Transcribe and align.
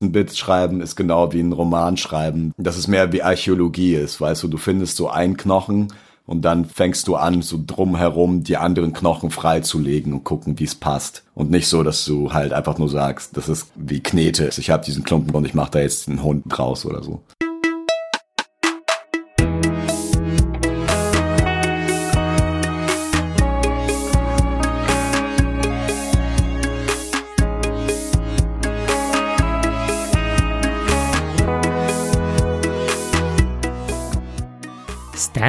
Ein 0.00 0.12
Bit 0.12 0.36
schreiben 0.36 0.80
ist 0.80 0.94
genau 0.94 1.32
wie 1.32 1.40
ein 1.40 1.52
Roman 1.52 1.96
schreiben. 1.96 2.52
Das 2.56 2.78
ist 2.78 2.86
mehr 2.86 3.12
wie 3.12 3.22
Archäologie 3.22 3.94
ist, 3.94 4.20
weißt 4.20 4.44
du, 4.44 4.48
du 4.48 4.56
findest 4.56 4.96
so 4.96 5.08
einen 5.08 5.36
Knochen 5.36 5.92
und 6.24 6.42
dann 6.42 6.66
fängst 6.66 7.08
du 7.08 7.16
an, 7.16 7.42
so 7.42 7.58
drumherum 7.66 8.44
die 8.44 8.58
anderen 8.58 8.92
Knochen 8.92 9.30
freizulegen 9.30 10.12
und 10.12 10.22
gucken, 10.22 10.60
wie 10.60 10.64
es 10.64 10.76
passt. 10.76 11.24
Und 11.34 11.50
nicht 11.50 11.66
so, 11.66 11.82
dass 11.82 12.04
du 12.04 12.32
halt 12.32 12.52
einfach 12.52 12.78
nur 12.78 12.88
sagst, 12.88 13.36
das 13.36 13.48
ist 13.48 13.72
wie 13.74 14.00
Knete. 14.00 14.50
Ich 14.56 14.70
habe 14.70 14.84
diesen 14.84 15.02
Klumpen 15.02 15.34
und 15.34 15.44
ich 15.44 15.54
mache 15.54 15.72
da 15.72 15.80
jetzt 15.80 16.08
einen 16.08 16.22
Hund 16.22 16.44
draus 16.46 16.86
oder 16.86 17.02
so. 17.02 17.20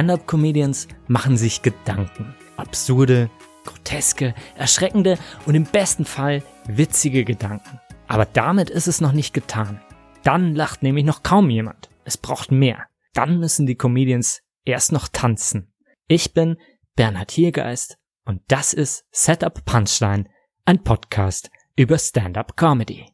Stand-up-Comedians 0.00 0.88
machen 1.08 1.36
sich 1.36 1.60
Gedanken. 1.60 2.34
Absurde, 2.56 3.28
groteske, 3.66 4.34
erschreckende 4.56 5.18
und 5.44 5.54
im 5.54 5.64
besten 5.64 6.06
Fall 6.06 6.42
witzige 6.66 7.22
Gedanken. 7.22 7.78
Aber 8.08 8.24
damit 8.24 8.70
ist 8.70 8.88
es 8.88 9.02
noch 9.02 9.12
nicht 9.12 9.34
getan. 9.34 9.78
Dann 10.22 10.54
lacht 10.54 10.82
nämlich 10.82 11.04
noch 11.04 11.22
kaum 11.22 11.50
jemand. 11.50 11.90
Es 12.04 12.16
braucht 12.16 12.50
mehr. 12.50 12.86
Dann 13.12 13.40
müssen 13.40 13.66
die 13.66 13.74
Comedians 13.74 14.40
erst 14.64 14.90
noch 14.90 15.06
tanzen. 15.06 15.70
Ich 16.08 16.32
bin 16.32 16.56
Bernhard 16.96 17.30
Hiergeist 17.32 17.98
und 18.24 18.40
das 18.48 18.72
ist 18.72 19.04
Setup 19.10 19.66
Punchline, 19.66 20.24
ein 20.64 20.82
Podcast 20.82 21.50
über 21.76 21.98
Stand-up 21.98 22.56
Comedy. 22.56 23.04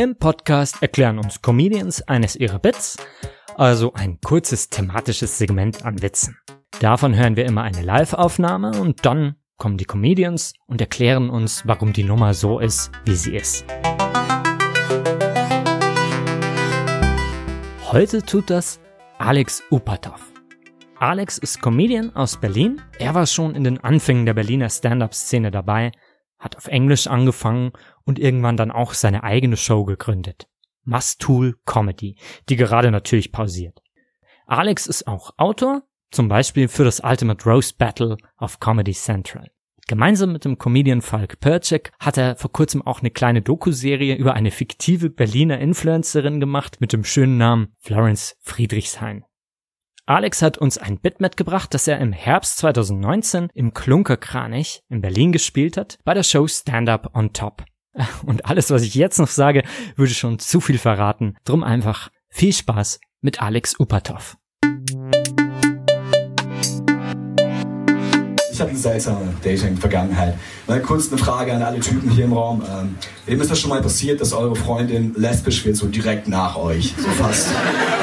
Im 0.00 0.16
Podcast 0.16 0.80
erklären 0.80 1.18
uns 1.18 1.42
Comedians 1.42 2.00
eines 2.08 2.34
ihrer 2.34 2.58
Bits, 2.58 2.96
also 3.58 3.92
ein 3.92 4.18
kurzes 4.22 4.70
thematisches 4.70 5.36
Segment 5.36 5.84
an 5.84 6.00
Witzen. 6.00 6.38
Davon 6.80 7.14
hören 7.14 7.36
wir 7.36 7.44
immer 7.44 7.64
eine 7.64 7.82
Live-Aufnahme 7.82 8.80
und 8.80 9.04
dann 9.04 9.34
kommen 9.58 9.76
die 9.76 9.84
Comedians 9.84 10.54
und 10.66 10.80
erklären 10.80 11.28
uns, 11.28 11.66
warum 11.66 11.92
die 11.92 12.04
Nummer 12.04 12.32
so 12.32 12.60
ist, 12.60 12.90
wie 13.04 13.14
sie 13.14 13.36
ist. 13.36 13.66
Heute 17.92 18.22
tut 18.22 18.48
das 18.48 18.80
Alex 19.18 19.62
Upatov. 19.70 20.32
Alex 20.98 21.36
ist 21.36 21.60
Comedian 21.60 22.16
aus 22.16 22.40
Berlin. 22.40 22.80
Er 22.98 23.14
war 23.14 23.26
schon 23.26 23.54
in 23.54 23.64
den 23.64 23.76
Anfängen 23.84 24.24
der 24.24 24.32
Berliner 24.32 24.70
Stand-up-Szene 24.70 25.50
dabei 25.50 25.92
hat 26.40 26.56
auf 26.56 26.66
Englisch 26.66 27.06
angefangen 27.06 27.72
und 28.10 28.18
irgendwann 28.18 28.56
dann 28.56 28.72
auch 28.72 28.92
seine 28.92 29.22
eigene 29.22 29.56
Show 29.56 29.84
gegründet. 29.84 30.48
Mustool 30.82 31.54
Comedy, 31.64 32.16
die 32.48 32.56
gerade 32.56 32.90
natürlich 32.90 33.30
pausiert. 33.30 33.80
Alex 34.46 34.88
ist 34.88 35.06
auch 35.06 35.30
Autor, 35.36 35.84
zum 36.10 36.26
Beispiel 36.26 36.66
für 36.66 36.82
das 36.82 36.98
Ultimate 37.04 37.48
Roast 37.48 37.78
Battle 37.78 38.16
auf 38.36 38.58
Comedy 38.58 38.94
Central. 38.94 39.48
Gemeinsam 39.86 40.32
mit 40.32 40.44
dem 40.44 40.58
Comedian 40.58 41.02
Falk 41.02 41.38
Percek 41.38 41.92
hat 42.00 42.16
er 42.16 42.34
vor 42.34 42.50
kurzem 42.50 42.82
auch 42.84 42.98
eine 42.98 43.12
kleine 43.12 43.42
Dokuserie 43.42 44.16
über 44.16 44.34
eine 44.34 44.50
fiktive 44.50 45.08
Berliner 45.08 45.60
Influencerin 45.60 46.40
gemacht 46.40 46.80
mit 46.80 46.92
dem 46.92 47.04
schönen 47.04 47.38
Namen 47.38 47.74
Florence 47.78 48.36
Friedrichshain. 48.40 49.24
Alex 50.06 50.42
hat 50.42 50.58
uns 50.58 50.78
ein 50.78 50.98
Bit 50.98 51.20
mitgebracht, 51.20 51.72
das 51.72 51.86
er 51.86 52.00
im 52.00 52.12
Herbst 52.12 52.58
2019 52.58 53.50
im 53.54 53.72
Klunkerkranich 53.72 54.82
in 54.88 55.00
Berlin 55.00 55.30
gespielt 55.30 55.76
hat, 55.76 55.98
bei 56.04 56.14
der 56.14 56.24
Show 56.24 56.48
Stand 56.48 56.88
Up 56.88 57.14
on 57.14 57.32
Top. 57.32 57.64
Und 58.26 58.46
alles, 58.46 58.70
was 58.70 58.82
ich 58.82 58.94
jetzt 58.94 59.18
noch 59.18 59.28
sage, 59.28 59.62
würde 59.96 60.14
schon 60.14 60.38
zu 60.38 60.60
viel 60.60 60.78
verraten. 60.78 61.36
Drum 61.44 61.64
einfach 61.64 62.10
viel 62.28 62.52
Spaß 62.52 63.00
mit 63.20 63.42
Alex 63.42 63.78
Upatov. 63.78 64.36
Ich 68.52 68.60
habe 68.60 68.72
eine 68.72 68.78
seltsame 68.78 69.34
Dating-Vergangenheit. 69.42 70.34
Mal 70.66 70.82
kurz 70.82 71.08
eine 71.08 71.16
Frage 71.16 71.54
an 71.54 71.62
alle 71.62 71.80
Typen 71.80 72.10
hier 72.10 72.26
im 72.26 72.34
Raum. 72.34 72.62
Ähm, 72.70 72.94
wem 73.24 73.40
ist 73.40 73.50
das 73.50 73.58
schon 73.58 73.70
mal 73.70 73.80
passiert, 73.80 74.20
dass 74.20 74.34
eure 74.34 74.54
Freundin 74.54 75.14
lesbisch 75.16 75.64
wird, 75.64 75.76
so 75.76 75.86
direkt 75.86 76.28
nach 76.28 76.56
euch? 76.56 76.94
So 76.98 77.08
fast 77.08 77.48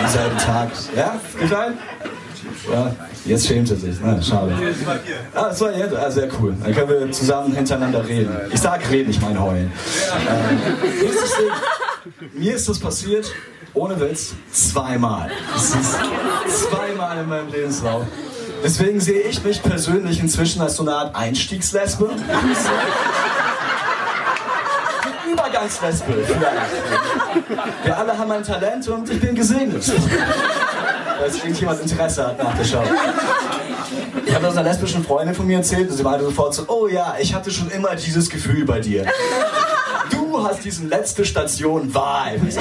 am 0.04 0.10
selben 0.10 0.38
Tag. 0.40 0.72
Ja? 0.96 1.22
Gefallen? 1.40 1.78
Ja, 2.72 2.96
jetzt 3.26 3.48
schämt 3.48 3.70
er 3.70 3.76
sich. 3.78 3.96
Na, 4.02 4.22
schade. 4.22 4.54
Ah, 5.34 5.50
das 5.50 5.62
war 5.62 5.76
jetzt. 5.76 5.96
Ah, 5.96 6.12
sehr 6.12 6.30
cool. 6.40 6.56
Dann 6.64 6.74
können 6.74 6.90
wir 6.90 7.12
zusammen 7.12 7.54
hintereinander 7.56 8.08
reden. 8.08 8.36
Ich 8.52 8.62
sag 8.62 8.90
reden, 8.90 9.10
ich 9.10 9.22
meine 9.22 9.42
heulen. 9.42 9.72
Ähm, 10.30 10.60
mir 12.34 12.56
ist 12.56 12.70
das 12.70 12.80
passiert, 12.80 13.32
ohne 13.74 14.00
Witz, 14.00 14.34
zweimal. 14.52 15.30
Das 15.54 15.76
ist 15.76 16.70
zweimal 16.70 17.20
in 17.20 17.30
meinem 17.30 17.52
Lebenslauf. 17.52 18.06
Deswegen 18.64 19.00
sehe 19.00 19.22
ich 19.22 19.44
mich 19.44 19.62
persönlich 19.62 20.20
inzwischen 20.20 20.62
als 20.62 20.76
so 20.76 20.84
eine 20.84 20.94
Art 20.94 21.16
Einstiegslesbe. 21.16 22.10
Übergangslesbe 25.32 26.14
vielleicht. 26.26 27.84
Wir 27.84 27.98
alle 27.98 28.18
haben 28.18 28.32
ein 28.32 28.44
Talent 28.44 28.88
und 28.88 29.10
ich 29.10 29.20
bin 29.20 29.36
gesegnet. 29.36 29.92
Falls 31.18 31.38
irgendjemand 31.38 31.82
Interesse 31.82 32.28
hat 32.28 32.38
nach 32.38 32.56
der 32.58 32.64
Show. 32.64 32.84
Ich 34.26 34.34
habe 34.34 34.46
das 34.46 34.58
einer 34.58 34.70
lesbischen 34.70 35.04
Freundin 35.04 35.36
von 35.36 35.48
mir 35.48 35.58
erzählt 35.58 35.90
und 35.90 35.98
sie 35.98 36.04
meinte 36.04 36.26
sofort 36.26 36.54
so, 36.54 36.64
oh 36.68 36.88
ja, 36.88 37.16
ich 37.20 37.34
hatte 37.34 37.50
schon 37.52 37.70
immer 37.72 37.96
dieses 37.96 38.30
Gefühl 38.30 38.66
bei 38.66 38.80
dir. 38.80 39.06
Du 40.12 40.44
hast 40.44 40.64
diesen 40.64 40.90
letzte 40.90 41.26
Station 41.26 41.94
Wahl. 41.94 42.38
Musst 42.40 42.58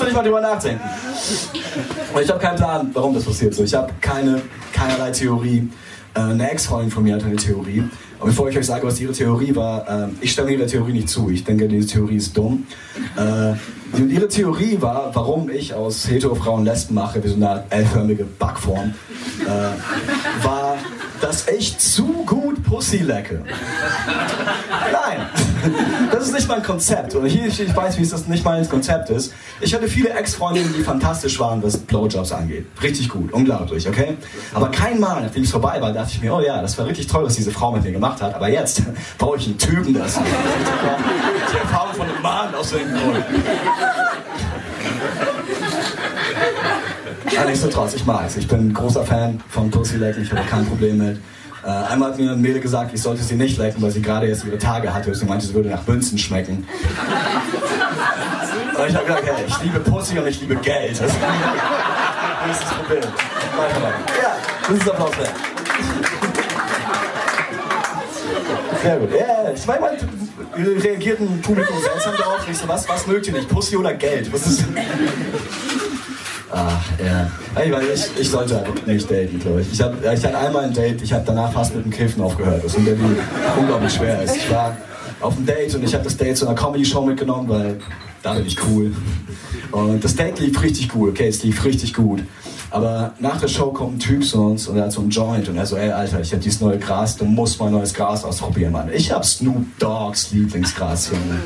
du 0.00 0.04
nicht 0.04 0.14
mal 0.14 0.22
drüber 0.22 0.40
nachdenken. 0.40 0.82
Und 2.14 2.22
ich 2.22 2.28
habe 2.28 2.40
keinen 2.40 2.56
Plan, 2.56 2.90
warum 2.92 3.14
das 3.14 3.24
passiert 3.24 3.54
so. 3.54 3.62
Ich 3.62 3.74
habe 3.74 3.92
keine, 4.00 4.42
keinerlei 4.72 5.10
Theorie. 5.10 5.70
Äh, 6.14 6.20
eine 6.20 6.50
Ex-Freundin 6.50 6.90
von 6.90 7.04
mir 7.04 7.14
hat 7.14 7.24
eine 7.24 7.36
Theorie. 7.36 7.84
Und 8.18 8.28
bevor 8.28 8.48
ich 8.48 8.56
euch 8.56 8.66
sage, 8.66 8.86
was 8.86 9.00
ihre 9.00 9.12
Theorie 9.12 9.54
war, 9.54 10.06
äh, 10.06 10.08
ich 10.20 10.32
stimme 10.32 10.52
ihrer 10.52 10.66
Theorie 10.66 10.92
nicht 10.92 11.08
zu. 11.08 11.30
Ich 11.30 11.44
denke, 11.44 11.68
diese 11.68 11.86
Theorie 11.88 12.16
ist 12.16 12.36
dumm. 12.36 12.66
Äh, 13.16 13.54
und 13.96 14.10
ihre 14.10 14.28
Theorie 14.28 14.78
war, 14.80 15.14
warum 15.14 15.48
ich 15.48 15.74
aus 15.74 16.08
Hetero-Frauen 16.08 16.64
Lesben 16.64 16.94
mache, 16.94 17.22
wie 17.22 17.28
so 17.28 17.36
eine 17.36 17.64
L-förmige 17.70 18.24
Backform, 18.24 18.94
äh, 19.42 20.44
war, 20.44 20.76
dass 21.20 21.48
ich 21.48 21.78
zu 21.78 22.24
gut 22.26 22.62
Pussy 22.64 22.98
lecke. 22.98 23.42
Nein, 24.92 25.26
das 26.12 26.26
ist 26.26 26.34
nicht 26.34 26.48
mein 26.48 26.62
Konzept. 26.62 27.14
Und 27.14 27.26
hier, 27.26 27.46
ich 27.46 27.76
weiß, 27.76 27.98
wie 27.98 28.02
es 28.02 28.10
das 28.10 28.26
nicht 28.26 28.44
mein 28.44 28.68
Konzept 28.68 29.10
ist. 29.10 29.32
Ich 29.60 29.74
hatte 29.74 29.88
viele 29.88 30.10
Ex-Freundinnen, 30.10 30.74
die 30.76 30.82
fantastisch 30.82 31.38
waren, 31.38 31.62
was 31.62 31.76
Blowjobs 31.76 32.32
angeht. 32.32 32.66
Richtig 32.82 33.08
gut, 33.08 33.32
unglaublich, 33.32 33.88
okay? 33.88 34.16
Aber 34.54 34.70
kein 34.70 35.00
Mal, 35.00 35.22
nachdem 35.22 35.42
es 35.42 35.50
vorbei 35.50 35.80
war, 35.80 35.92
dachte 35.92 36.12
ich 36.12 36.20
mir, 36.20 36.34
oh 36.34 36.40
ja, 36.40 36.60
das 36.60 36.76
war 36.78 36.86
richtig 36.86 37.06
toll, 37.06 37.24
was 37.24 37.36
diese 37.36 37.50
Frau 37.50 37.72
mit 37.72 37.84
mir 37.84 37.92
gemacht 37.92 38.20
hat. 38.22 38.34
Aber 38.34 38.48
jetzt 38.48 38.82
brauche 39.18 39.36
ich 39.36 39.46
einen 39.46 39.58
Typen, 39.58 39.94
das. 39.94 40.14
Die 40.14 41.58
Erfahrung 41.58 41.94
von 41.94 42.08
einem 42.08 42.22
Mann 42.22 42.54
aus 42.54 42.70
dem 42.70 42.88
Grund. 42.92 43.24
Aber 47.34 47.50
nichtsdestotrotz, 47.50 47.94
ich 47.94 48.06
mag 48.06 48.26
es. 48.26 48.36
Ich 48.36 48.46
bin 48.48 48.72
großer 48.72 49.04
Fan 49.04 49.40
von 49.48 49.70
Pussy 49.70 49.96
Lecken, 49.96 50.22
ich 50.22 50.30
habe 50.30 50.42
kein 50.48 50.66
Problem 50.66 50.98
mit. 50.98 51.18
Äh, 51.64 51.68
einmal 51.68 52.10
hat 52.10 52.18
mir 52.18 52.30
ein 52.30 52.40
Mädel 52.40 52.60
gesagt, 52.60 52.92
ich 52.94 53.02
sollte 53.02 53.22
sie 53.22 53.34
nicht 53.34 53.58
lecken, 53.58 53.82
weil 53.82 53.90
sie 53.90 54.00
gerade 54.00 54.28
jetzt 54.28 54.44
ihre 54.44 54.58
Tage 54.58 54.94
hatte. 54.94 55.12
Sie 55.14 55.24
meinte, 55.24 55.46
sie 55.46 55.54
würde 55.54 55.68
nach 55.70 55.84
Münzen 55.86 56.16
schmecken. 56.16 56.66
Und 58.78 58.88
ich 58.88 58.94
habe 58.94 59.06
gesagt, 59.06 59.26
hey, 59.26 59.44
ich 59.48 59.62
liebe 59.62 59.80
Pussy 59.80 60.18
und 60.18 60.26
ich 60.28 60.40
liebe 60.40 60.54
Geld. 60.56 61.00
Das 61.00 61.10
ist 61.10 61.16
das 62.62 62.74
Problem. 62.74 63.02
Ja, 63.02 64.36
das 64.68 64.78
ist 64.78 64.88
Applaus 64.88 65.18
wert. 65.18 65.30
Sehr 68.82 68.96
gut. 68.98 69.10
Ja, 69.10 69.50
ich 69.52 69.66
meine, 69.66 69.98
reagiert 70.84 71.20
ein 71.20 71.40
Publikum 71.42 71.76
seltsam 71.80 72.14
darauf. 72.16 72.48
Ich 72.48 72.58
so, 72.58 72.68
was, 72.68 72.88
was 72.88 73.06
mögt 73.06 73.26
ihr 73.26 73.32
nicht? 73.32 73.48
Pussy 73.48 73.76
oder 73.76 73.94
Geld? 73.94 74.32
Was 74.32 74.46
ist 74.46 74.64
Ach, 76.52 76.84
ja. 77.04 77.30
Ich, 77.62 77.70
meine, 77.70 77.86
ich, 77.86 78.04
ich 78.18 78.30
sollte 78.30 78.62
nicht 78.86 79.10
daten, 79.10 79.38
glaube 79.40 79.62
ich. 79.62 79.72
Ich, 79.72 79.82
hab, 79.82 80.00
ich 80.00 80.24
hatte 80.24 80.38
einmal 80.38 80.64
ein 80.64 80.72
Date, 80.72 81.02
ich 81.02 81.12
habe 81.12 81.24
danach 81.26 81.52
fast 81.52 81.74
mit 81.74 81.84
dem 81.84 81.92
Kiffen 81.92 82.22
aufgehört, 82.22 82.64
was 82.64 82.74
in 82.74 82.84
Berlin 82.84 83.16
unglaublich 83.58 83.92
schwer 83.92 84.22
ist. 84.22 84.36
Ich 84.36 84.50
war 84.50 84.76
auf 85.20 85.36
einem 85.36 85.46
Date 85.46 85.74
und 85.74 85.82
ich 85.82 85.94
habe 85.94 86.04
das 86.04 86.16
Date 86.16 86.36
zu 86.36 86.46
einer 86.46 86.54
Comedy-Show 86.54 87.04
mitgenommen, 87.04 87.48
weil 87.48 87.78
da 88.22 88.34
bin 88.34 88.46
ich 88.46 88.56
cool. 88.68 88.94
Und 89.72 90.04
das 90.04 90.14
Date 90.14 90.38
lief 90.38 90.62
richtig 90.62 90.88
gut, 90.88 91.10
okay, 91.10 91.28
es 91.28 91.42
lief 91.42 91.64
richtig 91.64 91.94
gut. 91.94 92.22
Aber 92.70 93.14
nach 93.20 93.40
der 93.40 93.48
Show 93.48 93.70
kommt 93.70 93.96
ein 93.96 93.98
Typ 93.98 94.24
zu 94.24 94.40
uns 94.42 94.68
und 94.68 94.76
er 94.76 94.84
hat 94.84 94.92
so 94.92 95.00
einen 95.00 95.10
Joint 95.10 95.48
und 95.48 95.56
er 95.56 95.66
so, 95.66 95.76
ey 95.76 95.90
Alter, 95.90 96.20
ich 96.20 96.32
hab 96.32 96.40
dieses 96.40 96.60
neue 96.60 96.78
Gras, 96.78 97.16
du 97.16 97.24
musst 97.24 97.58
mal 97.60 97.70
neues 97.70 97.94
Gras 97.94 98.24
ausprobieren, 98.24 98.72
Mann. 98.72 98.90
Ich 98.92 99.10
hab 99.12 99.24
Snoop 99.24 99.64
Dogs 99.78 100.32
Lieblingsgras, 100.32 101.10
Junge. 101.10 101.40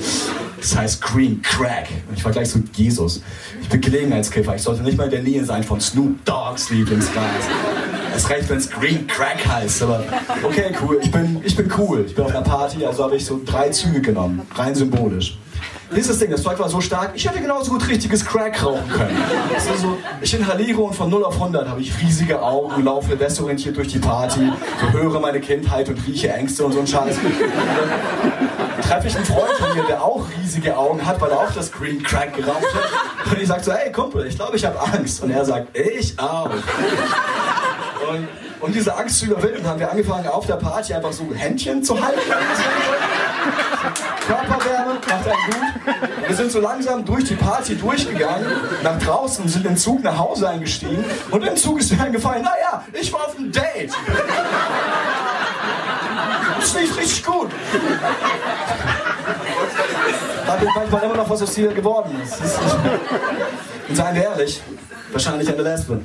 Das 0.60 0.76
heißt 0.76 1.02
Green 1.02 1.40
Crack. 1.42 1.88
Und 2.08 2.18
ich 2.18 2.24
war 2.24 2.32
gleich 2.32 2.50
so 2.50 2.60
Jesus. 2.74 3.22
Ich 3.62 3.68
bin 3.68 3.80
Gelegenheitskiffer. 3.80 4.54
Ich 4.54 4.62
sollte 4.62 4.82
nicht 4.82 4.98
mal 4.98 5.04
in 5.04 5.10
der 5.10 5.22
Nähe 5.22 5.44
sein 5.44 5.64
von 5.64 5.80
Snoop 5.80 6.24
Dogs 6.24 6.70
Lieblingsgras. 6.70 7.24
Es 8.14 8.28
reicht, 8.28 8.50
wenn 8.50 8.58
es 8.58 8.70
Green 8.70 9.06
Crack 9.06 9.46
heißt, 9.46 9.82
aber 9.82 10.04
okay, 10.42 10.72
cool. 10.82 10.98
Ich 11.00 11.10
bin, 11.10 11.40
ich 11.42 11.56
bin 11.56 11.72
cool. 11.78 12.04
Ich 12.06 12.14
bin 12.14 12.24
auf 12.24 12.30
einer 12.30 12.42
Party, 12.42 12.84
also 12.84 13.04
habe 13.04 13.16
ich 13.16 13.24
so 13.24 13.40
drei 13.44 13.70
Züge 13.70 14.00
genommen. 14.00 14.42
Rein 14.54 14.74
symbolisch. 14.74 15.38
Das 15.94 16.18
Ding, 16.18 16.30
das 16.30 16.42
Zeug 16.42 16.58
war 16.58 16.68
so 16.68 16.80
stark, 16.80 17.12
ich 17.14 17.28
hätte 17.28 17.40
genauso 17.40 17.72
gut 17.72 17.88
richtiges 17.88 18.24
Crack 18.24 18.64
rauchen 18.64 18.88
können. 18.88 19.16
Also, 19.52 19.98
ich 20.20 20.32
inhaliere 20.34 20.80
und 20.80 20.94
von 20.94 21.10
0 21.10 21.24
auf 21.24 21.34
100 21.34 21.68
habe 21.68 21.80
ich 21.80 22.00
riesige 22.00 22.40
Augen, 22.40 22.84
laufe 22.84 23.16
desorientiert 23.16 23.76
durch 23.76 23.88
die 23.88 23.98
Party, 23.98 24.52
höre 24.92 25.18
meine 25.18 25.40
Kindheit 25.40 25.88
und 25.88 25.98
rieche 26.06 26.32
Ängste 26.32 26.64
und 26.64 26.72
so 26.72 26.80
ein 26.80 26.86
Scheiß. 26.86 27.16
Treffe 28.80 29.08
ich 29.08 29.16
einen 29.16 29.24
Freund 29.24 29.52
von 29.58 29.74
mir, 29.76 29.84
der 29.84 30.02
auch 30.02 30.24
riesige 30.38 30.76
Augen 30.76 31.04
hat, 31.04 31.20
weil 31.20 31.30
er 31.30 31.40
auch 31.40 31.52
das 31.52 31.70
Green 31.70 32.02
Crack 32.02 32.34
geraucht 32.34 32.74
hat. 32.74 33.32
Und 33.32 33.40
ich 33.40 33.48
sage 33.48 33.62
so, 33.62 33.72
hey 33.72 33.92
Kumpel, 33.92 34.26
ich 34.26 34.36
glaube, 34.36 34.56
ich 34.56 34.64
habe 34.64 34.80
Angst. 34.80 35.22
Und 35.22 35.30
er 35.30 35.44
sagt, 35.44 35.76
ich 35.76 36.18
auch. 36.18 36.50
Und, 38.10 38.28
und 38.60 38.74
diese 38.74 38.96
Angst 38.96 39.18
zu 39.18 39.26
überwinden, 39.26 39.66
haben 39.66 39.78
wir 39.78 39.90
angefangen, 39.90 40.26
auf 40.28 40.46
der 40.46 40.54
Party 40.54 40.94
einfach 40.94 41.12
so 41.12 41.26
Händchen 41.34 41.82
zu 41.82 42.00
halten. 42.00 42.20
Körperwärme 44.26 44.94
macht 44.94 45.12
einen 45.12 45.24
gut. 45.24 46.26
Wir 46.26 46.36
sind 46.36 46.52
so 46.52 46.60
langsam 46.60 47.04
durch 47.04 47.24
die 47.24 47.34
Party 47.34 47.76
durchgegangen, 47.76 48.46
nach 48.82 48.98
draußen, 48.98 49.48
sind 49.48 49.66
im 49.66 49.76
Zug 49.76 50.02
nach 50.02 50.18
Hause 50.18 50.48
eingestiegen 50.48 51.04
und 51.30 51.44
im 51.44 51.56
Zug 51.56 51.80
ist 51.80 51.92
mir 51.92 52.02
eingefallen, 52.02 52.42
naja, 52.42 52.84
ich 52.92 53.12
war 53.12 53.26
auf 53.26 53.36
einem 53.36 53.50
Date. 53.50 53.92
Das 56.60 56.74
lief 56.74 56.96
richtig 56.96 57.24
gut. 57.24 57.50
Aber 60.46 60.62
ich 60.62 60.68
manchmal 60.74 61.02
immer 61.04 61.16
noch, 61.16 61.30
was 61.30 61.42
aus 61.42 61.54
hier 61.54 61.72
geworden 61.72 62.20
ist. 62.22 62.38
und 63.88 63.96
seien 63.96 64.14
wir 64.14 64.22
ehrlich, 64.24 64.62
wahrscheinlich 65.12 65.48
eine 65.48 65.62
Lesbe. 65.62 66.04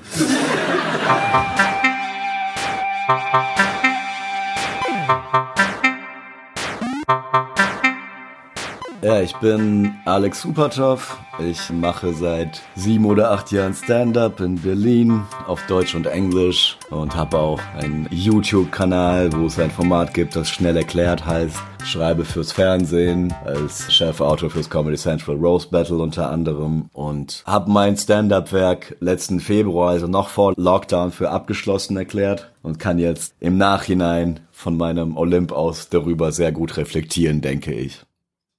Ja, 9.05 9.21
ich 9.21 9.35
bin 9.35 9.93
Alex 10.05 10.41
Supatov. 10.41 11.19
Ich 11.37 11.69
mache 11.69 12.11
seit 12.15 12.63
sieben 12.73 13.05
oder 13.05 13.29
acht 13.29 13.51
Jahren 13.51 13.75
Stand-up 13.75 14.39
in 14.39 14.55
Berlin 14.55 15.21
auf 15.45 15.63
Deutsch 15.67 15.93
und 15.93 16.07
Englisch 16.07 16.75
und 16.89 17.15
habe 17.15 17.37
auch 17.37 17.59
einen 17.77 18.07
YouTube-Kanal, 18.09 19.31
wo 19.33 19.45
es 19.45 19.59
ein 19.59 19.69
Format 19.69 20.15
gibt, 20.15 20.35
das 20.35 20.49
schnell 20.49 20.75
erklärt 20.75 21.23
heißt. 21.23 21.55
Schreibe 21.83 22.25
fürs 22.25 22.51
Fernsehen 22.51 23.31
als 23.45 23.93
Chefautor 23.93 24.49
fürs 24.49 24.71
Comedy 24.71 24.97
Central 24.97 25.35
Rose 25.35 25.67
Battle 25.69 25.99
unter 25.99 26.31
anderem 26.31 26.89
und 26.91 27.43
habe 27.45 27.69
mein 27.69 27.95
Stand-up-Werk 27.95 28.97
letzten 29.01 29.39
Februar, 29.39 29.91
also 29.91 30.07
noch 30.07 30.29
vor 30.29 30.55
Lockdown, 30.57 31.11
für 31.11 31.29
abgeschlossen 31.29 31.95
erklärt 31.95 32.51
und 32.63 32.79
kann 32.79 32.97
jetzt 32.97 33.35
im 33.39 33.59
Nachhinein 33.59 34.39
von 34.51 34.75
meinem 34.75 35.15
Olymp 35.15 35.51
aus 35.51 35.89
darüber 35.89 36.31
sehr 36.31 36.51
gut 36.51 36.75
reflektieren, 36.77 37.41
denke 37.41 37.71
ich. 37.71 38.03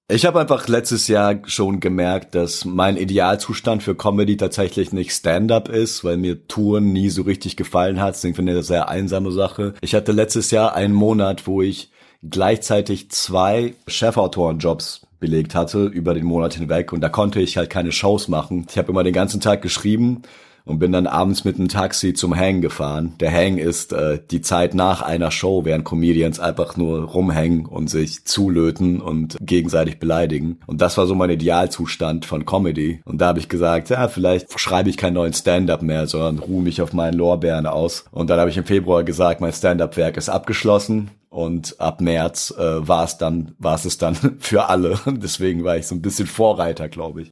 Ich 0.09 0.25
habe 0.25 0.39
einfach 0.39 0.69
letztes 0.69 1.09
Jahr 1.09 1.41
schon 1.47 1.81
gemerkt, 1.81 2.37
dass 2.37 2.65
mein 2.65 2.97
Idealzustand 2.97 3.83
für 3.83 3.97
Comedy 3.97 4.37
tatsächlich 4.37 4.93
nicht 4.93 5.11
Stand-up 5.11 5.69
ist, 5.69 6.05
weil 6.05 6.17
mir 6.17 6.47
Touren 6.47 6.93
nie 6.93 7.11
so 7.11 7.23
richtig 7.23 7.57
gefallen 7.57 8.01
hat. 8.01 8.15
Deswegen 8.15 8.37
finde 8.37 8.53
ich 8.53 8.59
das 8.59 8.71
eine 8.71 8.83
sehr 8.83 8.89
einsame 8.89 9.33
Sache. 9.33 9.75
Ich 9.81 9.97
hatte 9.97 10.13
letztes 10.13 10.53
Jahr 10.53 10.77
einen 10.77 10.95
Monat, 10.95 11.49
wo 11.49 11.61
ich 11.61 11.91
gleichzeitig 12.23 13.11
zwei 13.11 13.75
Chefautorenjobs 13.89 15.09
belegt 15.19 15.57
hatte 15.57 15.87
über 15.87 16.15
den 16.15 16.25
Monat 16.25 16.55
hinweg 16.55 16.93
und 16.93 17.01
da 17.01 17.09
konnte 17.09 17.41
ich 17.41 17.57
halt 17.57 17.71
keine 17.71 17.91
Shows 17.91 18.29
machen. 18.29 18.69
Ich 18.71 18.79
habe 18.79 18.93
immer 18.93 19.03
den 19.03 19.13
ganzen 19.13 19.41
Tag 19.41 19.61
geschrieben 19.61 20.23
und 20.67 20.81
bin 20.81 20.93
dann 20.93 21.07
abends 21.07 21.45
mit 21.45 21.59
einem 21.59 21.69
Taxi 21.69 22.13
zum 22.13 22.37
Hang 22.37 22.61
gefahren. 22.61 23.15
Der 23.21 23.33
Hang 23.33 23.57
ist 23.57 23.93
äh, 23.93 24.19
die 24.31 24.43
Zeit 24.43 24.75
nach 24.75 25.01
einer 25.01 25.31
Show, 25.31 25.65
während 25.65 25.85
Comedians 25.85 26.41
einfach 26.41 26.77
nur 26.77 27.05
rumhängen 27.05 27.65
und 27.65 27.89
sich 27.89 28.25
zulöten 28.25 29.01
und 29.01 29.37
gegenseitig 29.41 29.99
beleidigen. 29.99 30.59
Und 30.67 30.83
das 30.83 30.99
war 30.99 31.07
so 31.07 31.15
mein 31.15 31.31
Idealzustand 31.31 32.27
von 32.27 32.45
Comedy. 32.45 33.01
Und 33.05 33.21
da 33.21 33.29
habe 33.29 33.39
ich 33.39 33.49
gesagt, 33.49 33.89
ja, 33.91 34.09
vielleicht 34.09 34.59
schreibe 34.59 34.91
ich 34.91 34.97
keinen 34.97 35.15
neuen 35.15 35.33
Stand-up 35.33 35.83
mehr, 35.83 36.07
sondern 36.07 36.41
ruhe 36.41 36.63
mich 36.63 36.83
auf 36.83 36.93
meinen 36.93 37.15
Lorbeeren 37.15 37.67
aus. 37.67 38.05
Und 38.11 38.29
dann 38.29 38.41
habe 38.41 38.51
ich 38.51 38.57
im 38.57 38.65
Februar 38.65 39.05
gesagt, 39.05 39.41
mein 39.41 39.53
Stand-up-Werk 39.53 40.17
ist 40.17 40.29
abgeschlossen. 40.29 41.11
Und 41.29 41.79
ab 41.81 42.01
März 42.01 42.55
äh, 42.57 42.89
war 42.89 43.05
es 43.05 43.19
dann, 43.19 43.55
war 43.59 43.75
es 43.75 43.99
dann 43.99 44.15
für 44.39 44.69
alle. 44.69 44.99
Deswegen 45.07 45.65
war 45.65 45.77
ich 45.77 45.87
so 45.87 45.95
ein 45.95 46.03
bisschen 46.03 46.27
Vorreiter, 46.27 46.89
glaube 46.89 47.23
ich. 47.23 47.31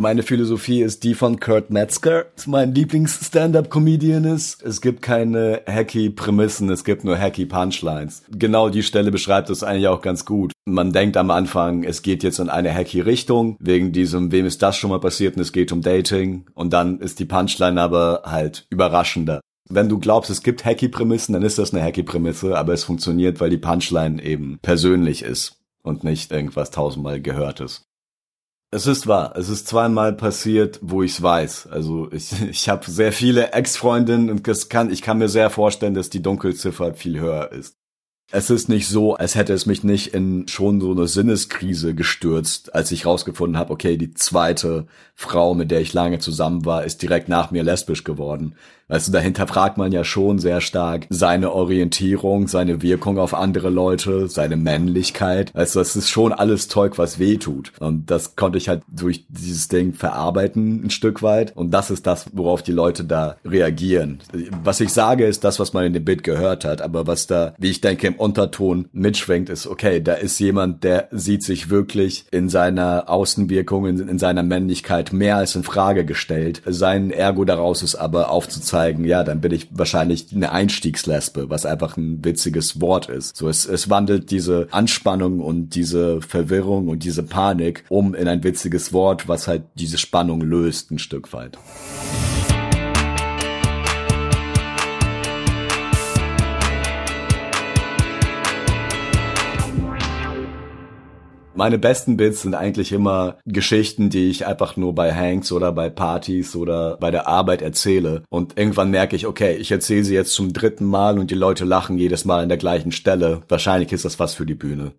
Meine 0.00 0.22
Philosophie 0.22 0.80
ist 0.80 1.04
die 1.04 1.12
von 1.12 1.40
Kurt 1.40 1.68
Metzger, 1.68 2.24
mein 2.46 2.74
Lieblings-Stand-Up-Comedian 2.74 4.24
ist. 4.24 4.62
Es 4.62 4.80
gibt 4.80 5.02
keine 5.02 5.60
hacky 5.66 6.08
Prämissen, 6.08 6.70
es 6.70 6.84
gibt 6.84 7.04
nur 7.04 7.18
hacky 7.18 7.44
Punchlines. 7.44 8.22
Genau 8.30 8.70
die 8.70 8.82
Stelle 8.82 9.10
beschreibt 9.10 9.50
es 9.50 9.62
eigentlich 9.62 9.88
auch 9.88 10.00
ganz 10.00 10.24
gut. 10.24 10.52
Man 10.64 10.94
denkt 10.94 11.18
am 11.18 11.30
Anfang, 11.30 11.84
es 11.84 12.00
geht 12.00 12.22
jetzt 12.22 12.38
in 12.38 12.48
eine 12.48 12.72
hacky 12.72 13.02
Richtung, 13.02 13.58
wegen 13.60 13.92
diesem, 13.92 14.32
wem 14.32 14.46
ist 14.46 14.62
das 14.62 14.78
schon 14.78 14.88
mal 14.88 15.00
passiert 15.00 15.36
und 15.36 15.42
es 15.42 15.52
geht 15.52 15.70
um 15.70 15.82
Dating. 15.82 16.46
Und 16.54 16.72
dann 16.72 16.98
ist 17.00 17.18
die 17.18 17.26
Punchline 17.26 17.78
aber 17.78 18.22
halt 18.24 18.64
überraschender. 18.70 19.42
Wenn 19.68 19.90
du 19.90 19.98
glaubst, 19.98 20.30
es 20.30 20.42
gibt 20.42 20.64
hacky 20.64 20.88
Prämissen, 20.88 21.34
dann 21.34 21.42
ist 21.42 21.58
das 21.58 21.74
eine 21.74 21.84
hacky 21.84 22.04
Prämisse, 22.04 22.56
aber 22.56 22.72
es 22.72 22.84
funktioniert, 22.84 23.38
weil 23.38 23.50
die 23.50 23.58
Punchline 23.58 24.22
eben 24.22 24.60
persönlich 24.62 25.22
ist 25.22 25.58
und 25.82 26.04
nicht 26.04 26.32
irgendwas 26.32 26.70
tausendmal 26.70 27.20
gehörtes. 27.20 27.84
Es 28.72 28.86
ist 28.86 29.08
wahr. 29.08 29.34
Es 29.36 29.48
ist 29.48 29.66
zweimal 29.66 30.12
passiert, 30.12 30.78
wo 30.80 31.02
ich's 31.02 31.20
weiß. 31.20 31.66
Also 31.68 32.10
ich, 32.12 32.32
ich 32.50 32.68
habe 32.68 32.88
sehr 32.88 33.12
viele 33.12 33.52
Ex-Freundinnen 33.52 34.30
und 34.30 34.46
das 34.46 34.68
kann, 34.68 34.90
ich 34.90 35.02
kann 35.02 35.18
mir 35.18 35.28
sehr 35.28 35.50
vorstellen, 35.50 35.94
dass 35.94 36.10
die 36.10 36.22
Dunkelziffer 36.22 36.94
viel 36.94 37.18
höher 37.18 37.50
ist. 37.52 37.76
Es 38.32 38.48
ist 38.48 38.68
nicht 38.68 38.86
so, 38.86 39.16
als 39.16 39.34
hätte 39.34 39.52
es 39.52 39.66
mich 39.66 39.82
nicht 39.82 40.14
in 40.14 40.46
schon 40.46 40.80
so 40.80 40.92
eine 40.92 41.08
Sinneskrise 41.08 41.96
gestürzt, 41.96 42.72
als 42.76 42.92
ich 42.92 43.04
rausgefunden 43.04 43.58
habe, 43.58 43.72
okay, 43.72 43.96
die 43.96 44.14
zweite 44.14 44.86
Frau, 45.16 45.54
mit 45.54 45.72
der 45.72 45.80
ich 45.80 45.92
lange 45.94 46.20
zusammen 46.20 46.64
war, 46.64 46.84
ist 46.84 47.02
direkt 47.02 47.28
nach 47.28 47.50
mir 47.50 47.64
lesbisch 47.64 48.04
geworden. 48.04 48.54
Weißt 48.90 49.06
du, 49.06 49.12
dahinter 49.12 49.46
fragt 49.46 49.78
man 49.78 49.92
ja 49.92 50.02
schon 50.02 50.40
sehr 50.40 50.60
stark 50.60 51.06
seine 51.10 51.52
Orientierung, 51.52 52.48
seine 52.48 52.82
Wirkung 52.82 53.18
auf 53.18 53.34
andere 53.34 53.70
Leute, 53.70 54.26
seine 54.28 54.56
Männlichkeit. 54.56 55.52
Also 55.54 55.78
das 55.78 55.94
ist 55.94 56.10
schon 56.10 56.32
alles 56.32 56.66
Zeug, 56.66 56.98
was 56.98 57.20
weh 57.20 57.36
tut. 57.36 57.72
Und 57.78 58.10
das 58.10 58.34
konnte 58.34 58.58
ich 58.58 58.68
halt 58.68 58.82
durch 58.88 59.26
dieses 59.28 59.68
Ding 59.68 59.92
verarbeiten 59.92 60.84
ein 60.84 60.90
Stück 60.90 61.22
weit. 61.22 61.56
Und 61.56 61.70
das 61.70 61.92
ist 61.92 62.04
das, 62.04 62.26
worauf 62.32 62.62
die 62.62 62.72
Leute 62.72 63.04
da 63.04 63.36
reagieren. 63.44 64.18
Was 64.64 64.80
ich 64.80 64.92
sage, 64.92 65.24
ist 65.24 65.44
das, 65.44 65.60
was 65.60 65.72
man 65.72 65.84
in 65.84 65.92
dem 65.92 66.04
Bit 66.04 66.24
gehört 66.24 66.64
hat. 66.64 66.82
Aber 66.82 67.06
was 67.06 67.28
da, 67.28 67.54
wie 67.58 67.70
ich 67.70 67.80
denke, 67.80 68.08
im 68.08 68.14
Unterton 68.14 68.88
mitschwingt, 68.92 69.50
ist, 69.50 69.68
okay, 69.68 70.02
da 70.02 70.14
ist 70.14 70.40
jemand, 70.40 70.82
der 70.82 71.06
sieht 71.12 71.44
sich 71.44 71.70
wirklich 71.70 72.24
in 72.32 72.48
seiner 72.48 73.08
Außenwirkung, 73.08 73.86
in, 73.86 74.08
in 74.08 74.18
seiner 74.18 74.42
Männlichkeit 74.42 75.12
mehr 75.12 75.36
als 75.36 75.54
in 75.54 75.62
Frage 75.62 76.04
gestellt. 76.04 76.60
Sein 76.66 77.12
Ergo 77.12 77.44
daraus 77.44 77.84
ist 77.84 77.94
aber 77.94 78.30
aufzuzeigen, 78.30 78.79
zeigen, 78.80 79.04
ja, 79.04 79.24
dann 79.24 79.40
bin 79.40 79.52
ich 79.52 79.68
wahrscheinlich 79.72 80.26
eine 80.34 80.52
Einstiegslesbe, 80.52 81.50
was 81.50 81.66
einfach 81.66 81.96
ein 81.96 82.24
witziges 82.24 82.80
Wort 82.80 83.08
ist. 83.08 83.36
So, 83.36 83.48
es, 83.48 83.66
es 83.66 83.90
wandelt 83.90 84.30
diese 84.30 84.68
Anspannung 84.70 85.40
und 85.40 85.74
diese 85.74 86.22
Verwirrung 86.22 86.88
und 86.88 87.04
diese 87.04 87.22
Panik 87.22 87.84
um 87.90 88.14
in 88.14 88.26
ein 88.26 88.42
witziges 88.42 88.92
Wort, 88.92 89.28
was 89.28 89.48
halt 89.48 89.64
diese 89.74 89.98
Spannung 89.98 90.40
löst 90.40 90.90
ein 90.90 90.98
Stück 90.98 91.32
weit. 91.32 91.58
Meine 101.60 101.78
besten 101.78 102.16
Bits 102.16 102.40
sind 102.40 102.54
eigentlich 102.54 102.90
immer 102.90 103.36
Geschichten, 103.44 104.08
die 104.08 104.30
ich 104.30 104.46
einfach 104.46 104.78
nur 104.78 104.94
bei 104.94 105.14
Hanks 105.14 105.52
oder 105.52 105.72
bei 105.72 105.90
Partys 105.90 106.56
oder 106.56 106.96
bei 106.96 107.10
der 107.10 107.28
Arbeit 107.28 107.60
erzähle. 107.60 108.22
Und 108.30 108.56
irgendwann 108.56 108.90
merke 108.90 109.14
ich, 109.14 109.26
okay, 109.26 109.56
ich 109.56 109.70
erzähle 109.70 110.04
sie 110.04 110.14
jetzt 110.14 110.32
zum 110.32 110.54
dritten 110.54 110.86
Mal 110.86 111.18
und 111.18 111.30
die 111.30 111.34
Leute 111.34 111.66
lachen 111.66 111.98
jedes 111.98 112.24
Mal 112.24 112.42
an 112.42 112.48
der 112.48 112.56
gleichen 112.56 112.92
Stelle. 112.92 113.42
Wahrscheinlich 113.46 113.92
ist 113.92 114.06
das 114.06 114.18
was 114.18 114.32
für 114.32 114.46
die 114.46 114.54
Bühne. 114.54 114.92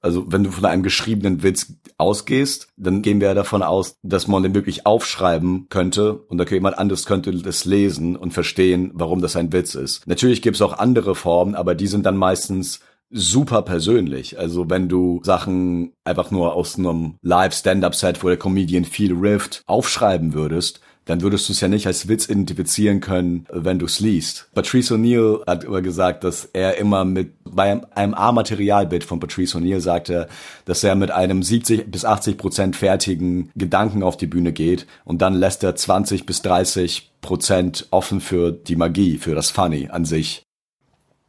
Also 0.00 0.24
wenn 0.26 0.42
du 0.42 0.50
von 0.50 0.64
einem 0.64 0.82
geschriebenen 0.82 1.44
Witz 1.44 1.74
ausgehst, 1.98 2.66
dann 2.76 3.02
gehen 3.02 3.20
wir 3.20 3.32
davon 3.34 3.62
aus, 3.62 3.96
dass 4.02 4.26
man 4.26 4.42
den 4.42 4.56
wirklich 4.56 4.86
aufschreiben 4.86 5.68
könnte 5.68 6.14
und 6.14 6.38
da 6.38 6.44
jemand 6.44 6.78
anderes 6.78 7.06
könnte 7.06 7.30
das 7.30 7.64
lesen 7.64 8.16
und 8.16 8.32
verstehen, 8.32 8.90
warum 8.94 9.20
das 9.22 9.36
ein 9.36 9.52
Witz 9.52 9.76
ist. 9.76 10.04
Natürlich 10.08 10.42
gibt 10.42 10.56
es 10.56 10.62
auch 10.62 10.78
andere 10.78 11.14
Formen, 11.14 11.54
aber 11.54 11.76
die 11.76 11.86
sind 11.86 12.06
dann 12.06 12.16
meistens 12.16 12.80
super 13.10 13.62
persönlich. 13.62 14.38
Also 14.38 14.68
wenn 14.68 14.88
du 14.88 15.20
Sachen 15.22 15.92
einfach 16.04 16.30
nur 16.30 16.54
aus 16.54 16.78
einem 16.78 17.14
Live-Stand-Up-Set, 17.22 18.22
wo 18.22 18.28
der 18.28 18.36
Comedian 18.36 18.84
viel 18.84 19.14
rifft, 19.14 19.62
aufschreiben 19.66 20.34
würdest, 20.34 20.80
dann 21.06 21.22
würdest 21.22 21.48
du 21.48 21.52
es 21.52 21.60
ja 21.60 21.68
nicht 21.68 21.86
als 21.86 22.08
Witz 22.08 22.28
identifizieren 22.28 23.00
können, 23.00 23.46
wenn 23.50 23.78
du 23.78 23.86
es 23.86 24.00
liest. 24.00 24.48
Patrice 24.54 24.92
O'Neill 24.92 25.46
hat 25.46 25.62
immer 25.64 25.80
gesagt, 25.80 26.24
dass 26.24 26.46
er 26.52 26.78
immer 26.78 27.04
mit, 27.04 27.32
bei 27.44 27.80
einem 27.94 28.14
A-Materialbit 28.14 29.04
von 29.04 29.20
Patrice 29.20 29.56
O'Neill 29.56 29.80
sagte, 29.80 30.26
dass 30.64 30.82
er 30.82 30.96
mit 30.96 31.12
einem 31.12 31.44
70 31.44 31.90
bis 31.90 32.04
80 32.04 32.36
Prozent 32.36 32.76
fertigen 32.76 33.50
Gedanken 33.54 34.02
auf 34.02 34.16
die 34.16 34.26
Bühne 34.26 34.52
geht 34.52 34.86
und 35.04 35.22
dann 35.22 35.34
lässt 35.34 35.62
er 35.62 35.76
20 35.76 36.26
bis 36.26 36.42
30 36.42 37.12
Prozent 37.20 37.86
offen 37.90 38.20
für 38.20 38.50
die 38.50 38.76
Magie, 38.76 39.18
für 39.18 39.36
das 39.36 39.50
Funny 39.50 39.88
an 39.88 40.04
sich 40.04 40.45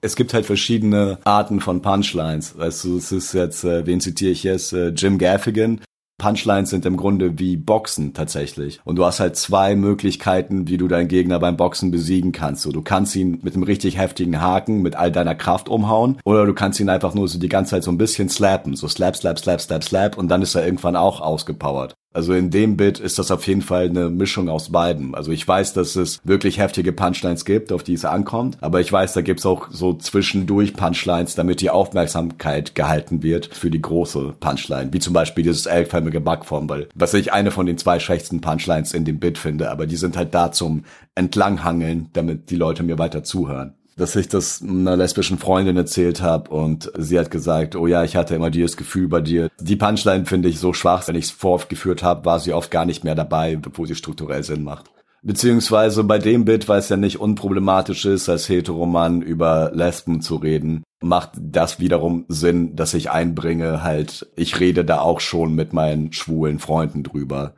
es 0.01 0.15
gibt 0.15 0.33
halt 0.33 0.45
verschiedene 0.45 1.19
Arten 1.23 1.59
von 1.59 1.81
Punchlines. 1.81 2.57
Weißt 2.57 2.83
du, 2.83 2.97
es 2.97 3.11
ist 3.11 3.33
jetzt, 3.33 3.63
äh, 3.63 3.85
wen 3.85 3.99
zitiere 3.99 4.31
ich 4.31 4.43
jetzt? 4.43 4.73
Äh, 4.73 4.89
Jim 4.89 5.17
Gaffigan. 5.17 5.81
Punchlines 6.19 6.71
sind 6.71 6.83
im 6.87 6.97
Grunde 6.97 7.37
wie 7.37 7.57
Boxen 7.57 8.13
tatsächlich. 8.13 8.79
Und 8.83 8.95
du 8.95 9.05
hast 9.05 9.19
halt 9.19 9.35
zwei 9.35 9.75
Möglichkeiten, 9.75 10.67
wie 10.67 10.77
du 10.77 10.87
deinen 10.87 11.09
Gegner 11.09 11.37
beim 11.39 11.57
Boxen 11.57 11.91
besiegen 11.91 12.31
kannst. 12.31 12.63
So, 12.63 12.71
du 12.71 12.81
kannst 12.81 13.15
ihn 13.15 13.39
mit 13.43 13.53
einem 13.53 13.61
richtig 13.61 13.99
heftigen 13.99 14.41
Haken 14.41 14.81
mit 14.81 14.95
all 14.95 15.11
deiner 15.11 15.35
Kraft 15.35 15.69
umhauen 15.69 16.17
oder 16.25 16.47
du 16.47 16.55
kannst 16.55 16.79
ihn 16.79 16.89
einfach 16.89 17.13
nur 17.13 17.27
so 17.27 17.37
die 17.37 17.49
ganze 17.49 17.71
Zeit 17.71 17.83
so 17.83 17.91
ein 17.91 17.99
bisschen 17.99 18.29
slappen. 18.29 18.75
So 18.75 18.87
slap, 18.87 19.15
slap, 19.15 19.37
slap, 19.37 19.61
slap, 19.61 19.83
slap 19.83 20.17
und 20.17 20.27
dann 20.29 20.41
ist 20.41 20.55
er 20.55 20.65
irgendwann 20.65 20.95
auch 20.95 21.21
ausgepowert. 21.21 21.93
Also 22.17 22.33
in 22.33 22.49
dem 22.49 22.77
Bit 22.77 22.97
ist 22.99 23.19
das 23.19 23.29
auf 23.29 23.45
jeden 23.45 23.61
Fall 23.61 23.89
eine 23.89 24.09
Mischung 24.09 24.49
aus 24.49 24.71
beiden. 24.71 25.13
Also 25.13 25.31
ich 25.31 25.47
weiß, 25.47 25.73
dass 25.73 25.95
es 25.95 26.19
wirklich 26.23 26.57
heftige 26.57 26.91
Punchlines 26.91 27.45
gibt, 27.45 27.71
auf 27.71 27.83
die 27.83 27.93
es 27.93 28.05
ankommt, 28.05 28.57
aber 28.59 28.81
ich 28.81 28.91
weiß, 28.91 29.13
da 29.13 29.21
gibt's 29.21 29.45
auch 29.45 29.67
so 29.69 29.93
zwischendurch 29.93 30.73
Punchlines, 30.73 31.35
damit 31.35 31.61
die 31.61 31.69
Aufmerksamkeit 31.69 32.73
gehalten 32.73 33.21
wird 33.21 33.53
für 33.53 33.69
die 33.69 33.83
große 33.83 34.33
Punchline, 34.39 34.91
wie 34.93 34.99
zum 34.99 35.13
Beispiel 35.13 35.43
dieses 35.43 35.67
elförmige 35.67 36.19
Backformel, 36.19 36.89
was 36.95 37.13
ich 37.13 37.33
eine 37.33 37.51
von 37.51 37.67
den 37.67 37.77
zwei 37.77 37.99
schwächsten 37.99 38.41
Punchlines 38.41 38.95
in 38.95 39.05
dem 39.05 39.19
Bit 39.19 39.37
finde, 39.37 39.69
aber 39.69 39.85
die 39.85 39.95
sind 39.95 40.17
halt 40.17 40.33
da 40.33 40.51
zum 40.51 40.85
Entlanghangeln, 41.13 42.09
damit 42.13 42.49
die 42.49 42.55
Leute 42.55 42.81
mir 42.81 42.97
weiter 42.97 43.23
zuhören 43.23 43.75
dass 43.97 44.15
ich 44.15 44.29
das 44.29 44.61
einer 44.61 44.95
lesbischen 44.95 45.37
Freundin 45.37 45.75
erzählt 45.75 46.21
habe 46.21 46.49
und 46.51 46.91
sie 46.97 47.19
hat 47.19 47.31
gesagt, 47.31 47.75
oh 47.75 47.87
ja, 47.87 48.03
ich 48.03 48.15
hatte 48.15 48.35
immer 48.35 48.51
dieses 48.51 48.77
Gefühl 48.77 49.07
bei 49.07 49.21
dir. 49.21 49.49
Die 49.59 49.75
Punchline 49.75 50.25
finde 50.25 50.49
ich 50.49 50.59
so 50.59 50.71
schwach, 50.71 51.07
wenn 51.07 51.15
ich 51.15 51.25
es 51.25 51.31
vorgeführt 51.31 52.03
habe, 52.03 52.25
war 52.25 52.39
sie 52.39 52.53
oft 52.53 52.71
gar 52.71 52.85
nicht 52.85 53.03
mehr 53.03 53.15
dabei, 53.15 53.59
obwohl 53.65 53.87
sie 53.87 53.95
strukturell 53.95 54.43
Sinn 54.43 54.63
macht. 54.63 54.85
Beziehungsweise 55.23 56.03
bei 56.03 56.19
dem 56.19 56.45
Bit, 56.45 56.69
weil 56.69 56.79
es 56.79 56.89
ja 56.89 56.95
nicht 56.95 57.19
unproblematisch 57.19 58.05
ist, 58.05 58.29
als 58.29 58.47
Heteroman 58.47 59.21
über 59.21 59.71
Lesben 59.73 60.21
zu 60.21 60.35
reden, 60.35 60.83
macht 61.01 61.31
das 61.35 61.79
wiederum 61.79 62.25
Sinn, 62.27 62.75
dass 62.75 62.93
ich 62.93 63.11
einbringe, 63.11 63.83
halt, 63.83 64.31
ich 64.35 64.59
rede 64.59 64.85
da 64.85 65.01
auch 65.01 65.19
schon 65.19 65.53
mit 65.53 65.73
meinen 65.73 66.13
schwulen 66.13 66.59
Freunden 66.59 67.03
drüber. 67.03 67.55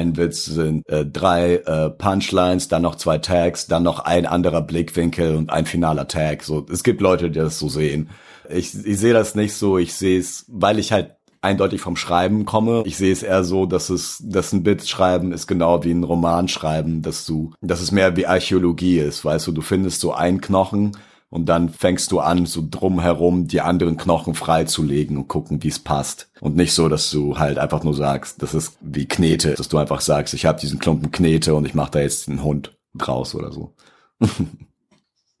Ein 0.00 0.16
Witz 0.16 0.46
sind 0.46 0.88
äh, 0.88 1.04
drei 1.04 1.56
äh, 1.56 1.90
Punchlines, 1.90 2.68
dann 2.68 2.82
noch 2.82 2.94
zwei 2.94 3.18
Tags, 3.18 3.66
dann 3.66 3.82
noch 3.82 4.00
ein 4.00 4.24
anderer 4.24 4.62
Blickwinkel 4.62 5.36
und 5.36 5.50
ein 5.50 5.66
finaler 5.66 6.08
Tag. 6.08 6.42
So, 6.42 6.64
es 6.72 6.82
gibt 6.82 7.02
Leute, 7.02 7.30
die 7.30 7.38
das 7.38 7.58
so 7.58 7.68
sehen. 7.68 8.08
Ich, 8.48 8.74
ich 8.86 8.98
sehe 8.98 9.12
das 9.12 9.34
nicht 9.34 9.54
so. 9.54 9.76
Ich 9.76 9.92
sehe 9.92 10.18
es, 10.18 10.46
weil 10.48 10.78
ich 10.78 10.90
halt 10.90 11.16
eindeutig 11.42 11.82
vom 11.82 11.96
Schreiben 11.96 12.46
komme. 12.46 12.82
Ich 12.86 12.96
sehe 12.96 13.12
es 13.12 13.22
eher 13.22 13.44
so, 13.44 13.66
dass 13.66 13.90
es, 13.90 14.22
dass 14.24 14.52
ein 14.52 14.62
Bit 14.62 14.88
schreiben 14.88 15.32
ist 15.32 15.46
genau 15.46 15.84
wie 15.84 15.92
ein 15.92 16.04
Roman 16.04 16.48
schreiben, 16.48 17.02
dass 17.02 17.26
du, 17.26 17.52
dass 17.60 17.80
es 17.80 17.92
mehr 17.92 18.16
wie 18.16 18.26
Archäologie 18.26 18.98
ist, 18.98 19.24
weißt 19.24 19.46
du, 19.48 19.52
du 19.52 19.60
findest 19.60 20.00
so 20.00 20.12
einen 20.12 20.40
Knochen 20.40 20.92
und 21.30 21.46
dann 21.46 21.68
fängst 21.68 22.10
du 22.10 22.18
an, 22.18 22.44
so 22.44 22.62
drumherum 22.68 23.46
die 23.46 23.60
anderen 23.60 23.96
Knochen 23.96 24.34
freizulegen 24.34 25.16
und 25.16 25.28
gucken, 25.28 25.62
wie 25.62 25.68
es 25.68 25.78
passt. 25.78 26.28
Und 26.40 26.56
nicht 26.56 26.72
so, 26.72 26.88
dass 26.88 27.10
du 27.10 27.38
halt 27.38 27.56
einfach 27.58 27.84
nur 27.84 27.94
sagst, 27.94 28.42
das 28.42 28.52
ist 28.52 28.76
wie 28.80 29.06
Knete, 29.06 29.54
dass 29.54 29.68
du 29.68 29.78
einfach 29.78 30.00
sagst, 30.00 30.34
ich 30.34 30.44
habe 30.44 30.60
diesen 30.60 30.80
Klumpen 30.80 31.12
Knete 31.12 31.54
und 31.54 31.64
ich 31.66 31.74
mache 31.74 31.92
da 31.92 32.00
jetzt 32.00 32.28
einen 32.28 32.42
Hund 32.42 32.76
draus 32.94 33.36
oder 33.36 33.52
so. 33.52 33.72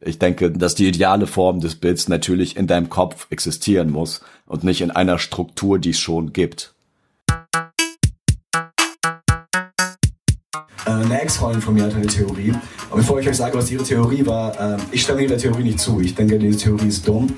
ich 0.00 0.20
denke, 0.20 0.52
dass 0.52 0.76
die 0.76 0.86
ideale 0.86 1.26
Form 1.26 1.58
des 1.60 1.74
Bits 1.74 2.08
natürlich 2.08 2.56
in 2.56 2.68
deinem 2.68 2.88
Kopf 2.88 3.26
existieren 3.30 3.90
muss 3.90 4.20
und 4.46 4.62
nicht 4.62 4.82
in 4.82 4.92
einer 4.92 5.18
Struktur, 5.18 5.80
die 5.80 5.90
es 5.90 5.98
schon 5.98 6.32
gibt. 6.32 6.72
Eine 10.96 11.20
Ex-Freundin 11.20 11.62
von 11.62 11.74
mir 11.74 11.84
hat 11.84 11.94
eine 11.94 12.06
Theorie. 12.06 12.52
Und 12.90 12.96
bevor 12.96 13.20
ich 13.20 13.28
euch 13.28 13.36
sage, 13.36 13.56
was 13.56 13.70
ihre 13.70 13.84
Theorie 13.84 14.26
war, 14.26 14.58
äh, 14.58 14.76
ich 14.90 15.02
stimme 15.02 15.22
ihrer 15.22 15.36
Theorie 15.36 15.62
nicht 15.62 15.80
zu. 15.80 16.00
Ich 16.00 16.14
denke, 16.14 16.38
diese 16.38 16.58
Theorie 16.58 16.88
ist 16.88 17.06
dumm. 17.06 17.28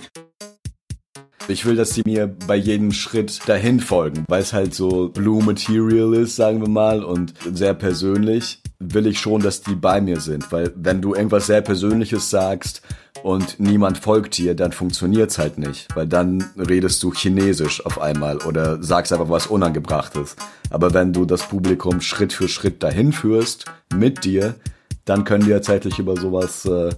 Ich 1.49 1.67
will, 1.67 1.77
dass 1.77 1.91
sie 1.91 2.03
mir 2.07 2.29
bei 2.47 2.57
jedem 2.57 2.93
Schritt 2.93 3.41
dahin 3.47 3.81
folgen, 3.81 4.25
weil 4.29 4.43
es 4.43 4.53
halt 4.53 4.75
so 4.75 5.09
Blue 5.09 5.43
Material 5.43 6.15
ist, 6.15 6.37
sagen 6.37 6.61
wir 6.61 6.69
mal, 6.69 7.03
und 7.03 7.35
sehr 7.53 7.75
persönlich 7.75 8.63
will 8.79 9.07
ich 9.07 9.19
schon, 9.19 9.43
dass 9.43 9.61
die 9.61 9.75
bei 9.75 10.01
mir 10.01 10.21
sind, 10.21 10.51
weil 10.53 10.73
wenn 10.77 11.01
du 11.03 11.15
irgendwas 11.15 11.47
sehr 11.47 11.61
Persönliches 11.61 12.31
sagst 12.31 12.83
und 13.23 13.61
niemand 13.61 13.99
folgt 13.99 14.37
dir, 14.37 14.55
dann 14.55 14.73
funktioniert's 14.73 15.39
halt 15.39 15.59
nicht, 15.59 15.95
weil 15.95 16.07
dann 16.07 16.51
redest 16.57 17.03
du 17.03 17.13
Chinesisch 17.13 17.85
auf 17.87 18.01
einmal 18.01 18.39
oder 18.39 18.83
sagst 18.83 19.13
einfach 19.13 19.31
was 19.31 19.47
Unangebrachtes. 19.47 20.37
Aber 20.71 20.93
wenn 20.93 21.13
du 21.13 21.25
das 21.25 21.43
Publikum 21.49 22.01
Schritt 22.01 22.33
für 22.33 22.49
Schritt 22.49 22.83
dahin 22.83 23.13
führst, 23.13 23.67
mit 23.95 24.25
dir, 24.25 24.57
dann 25.05 25.25
können 25.25 25.45
die 25.45 25.51
ja 25.51 25.63
zeitlich 25.63 25.99
über 25.99 26.17
sowas, 26.17 26.65
äh, 26.65 26.91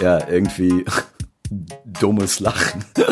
ja, 0.00 0.28
irgendwie 0.28 0.84
dummes 1.84 2.40
Lachen. 2.40 2.84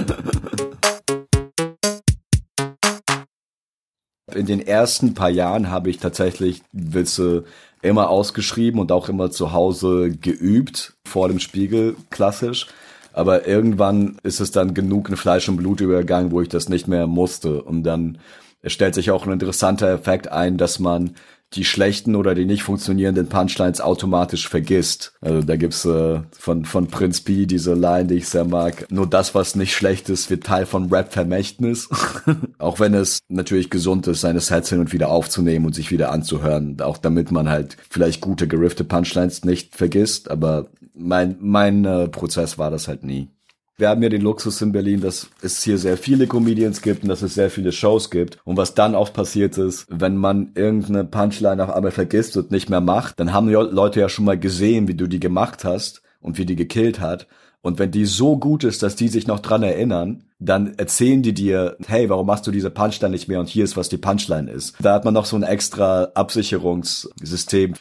In 4.35 4.47
den 4.47 4.67
ersten 4.67 5.15
paar 5.15 5.31
Jahren 5.31 5.71
habe 5.71 5.91
ich 5.91 5.99
tatsächlich 5.99 6.63
Witze 6.73 7.45
immer 7.85 8.09
ausgeschrieben 8.09 8.81
und 8.81 8.91
auch 8.93 9.09
immer 9.09 9.31
zu 9.31 9.53
Hause 9.53 10.11
geübt, 10.11 10.95
vor 11.05 11.29
dem 11.29 11.39
Spiegel, 11.39 11.97
klassisch. 12.11 12.67
Aber 13.13 13.47
irgendwann 13.47 14.17
ist 14.23 14.41
es 14.41 14.51
dann 14.51 14.75
genug 14.75 15.09
in 15.09 15.17
Fleisch 15.17 15.49
und 15.49 15.57
Blut 15.57 15.81
übergegangen, 15.81 16.33
wo 16.33 16.41
ich 16.41 16.49
das 16.49 16.69
nicht 16.69 16.89
mehr 16.89 17.07
musste. 17.07 17.63
Und 17.63 17.85
dann 17.85 18.19
stellt 18.65 18.95
sich 18.95 19.11
auch 19.11 19.27
ein 19.27 19.33
interessanter 19.33 19.89
Effekt 19.93 20.29
ein, 20.33 20.57
dass 20.57 20.79
man 20.79 21.15
die 21.55 21.65
schlechten 21.65 22.17
oder 22.17 22.35
die 22.35 22.45
nicht 22.45 22.63
funktionierenden 22.63 23.29
Punchlines 23.29 23.81
automatisch 23.81 24.49
vergisst. 24.49 25.13
Also 25.21 25.43
da 25.43 25.57
gibt's 25.57 25.85
äh, 25.85 26.21
von, 26.33 26.65
von 26.65 26.89
Prinz 26.89 27.21
P 27.21 27.47
diese 27.47 27.75
Line, 27.75 28.07
die 28.07 28.17
ich 28.17 28.29
sehr 28.29 28.45
mag. 28.45 28.87
Nur 28.91 29.07
das, 29.07 29.35
was 29.35 29.55
nicht 29.55 29.75
schlecht 29.75 30.09
ist, 30.09 30.31
wird 30.31 30.45
Teil 30.45 30.67
von 30.67 30.93
Rap-Vermächtnis. 30.93 31.89
auch 32.59 32.81
wenn 32.81 32.95
es 32.95 33.21
natürlich 33.29 33.71
gesund 33.71 34.07
ist, 34.07 34.21
seine 34.21 34.41
Sets 34.41 34.71
hin 34.71 34.81
und 34.81 34.93
wieder 34.93 35.09
aufzunehmen 35.09 35.67
und 35.67 35.75
sich 35.75 35.91
wieder 35.91 36.11
anzuhören. 36.13 36.81
Auch 36.81 36.99
damit 36.99 37.31
man 37.31 37.49
halt 37.49 37.77
vielleicht 37.89 38.21
gute 38.21 38.49
geriffte 38.49 38.85
Punchlines 38.85 39.45
nicht 39.45 39.75
vergisst. 39.75 40.31
Aber 40.31 40.69
mein, 40.95 41.37
mein 41.41 41.85
äh, 41.85 42.09
Prozess 42.09 42.59
war 42.59 42.71
das 42.71 42.89
halt 42.89 43.05
nie 43.05 43.29
wir 43.77 43.89
haben 43.89 44.03
ja 44.03 44.09
den 44.09 44.23
Luxus 44.23 44.63
in 44.63 44.73
Berlin, 44.73 45.01
dass 45.01 45.29
es 45.43 45.63
hier 45.63 45.79
sehr 45.79 45.97
viele 45.97 46.27
Comedians 46.27 46.81
gibt 46.81 47.03
und 47.03 47.09
dass 47.09 47.23
es 47.23 47.35
sehr 47.35 47.51
viele 47.51 47.73
Shows 47.73 48.11
gibt. 48.11 48.39
Und 48.45 48.57
was 48.57 48.75
dann 48.75 48.95
oft 48.95 49.15
passiert 49.15 49.59
ist, 49.59 49.87
wenn 49.91 50.17
man 50.17 50.53
irgendeine 50.55 51.05
Punchline 51.05 51.63
auf 51.63 51.75
einmal 51.75 51.91
vergisst 51.91 52.37
und 52.37 52.51
nicht 52.51 52.71
mehr 52.71 52.81
macht, 52.81 53.19
dann 53.19 53.33
haben 53.33 53.49
die 53.49 53.55
Leute 53.55 54.01
ja 54.01 54.09
schon 54.09 54.27
mal 54.27 54.39
gesehen, 54.39 54.87
wie 54.87 54.95
du 54.95 55.09
die 55.09 55.21
gemacht 55.21 55.65
hast 55.65 56.03
und 56.21 56.39
wie 56.39 56.47
die 56.47 56.57
gekillt 56.57 57.01
hat. 57.01 57.27
Und 57.63 57.79
wenn 57.79 57.91
die 57.91 58.05
so 58.05 58.37
gut 58.37 58.63
ist, 58.63 58.83
dass 58.83 58.95
die 58.95 59.09
sich 59.09 59.27
noch 59.27 59.41
dran 59.41 59.63
erinnern, 59.63 60.25
dann 60.39 60.75
erzählen 60.75 61.23
die 61.23 61.33
dir, 61.33 61.77
hey, 61.87 62.11
warum 62.11 62.27
machst 62.27 62.47
du 62.47 62.51
diese 62.51 62.71
Punchline 62.71 63.13
nicht 63.13 63.27
mehr 63.27 63.41
und 63.41 63.49
hier 63.49 63.65
ist, 63.65 63.77
was 63.77 63.89
die 63.89 63.97
Punchline 63.97 64.51
ist. 64.51 64.77
Da 64.81 64.93
hat 64.93 65.05
man 65.05 65.15
noch 65.15 65.25
so 65.25 65.35
ein 65.37 65.43
extra 65.43 66.11
Absicherungssystem. 66.15 67.75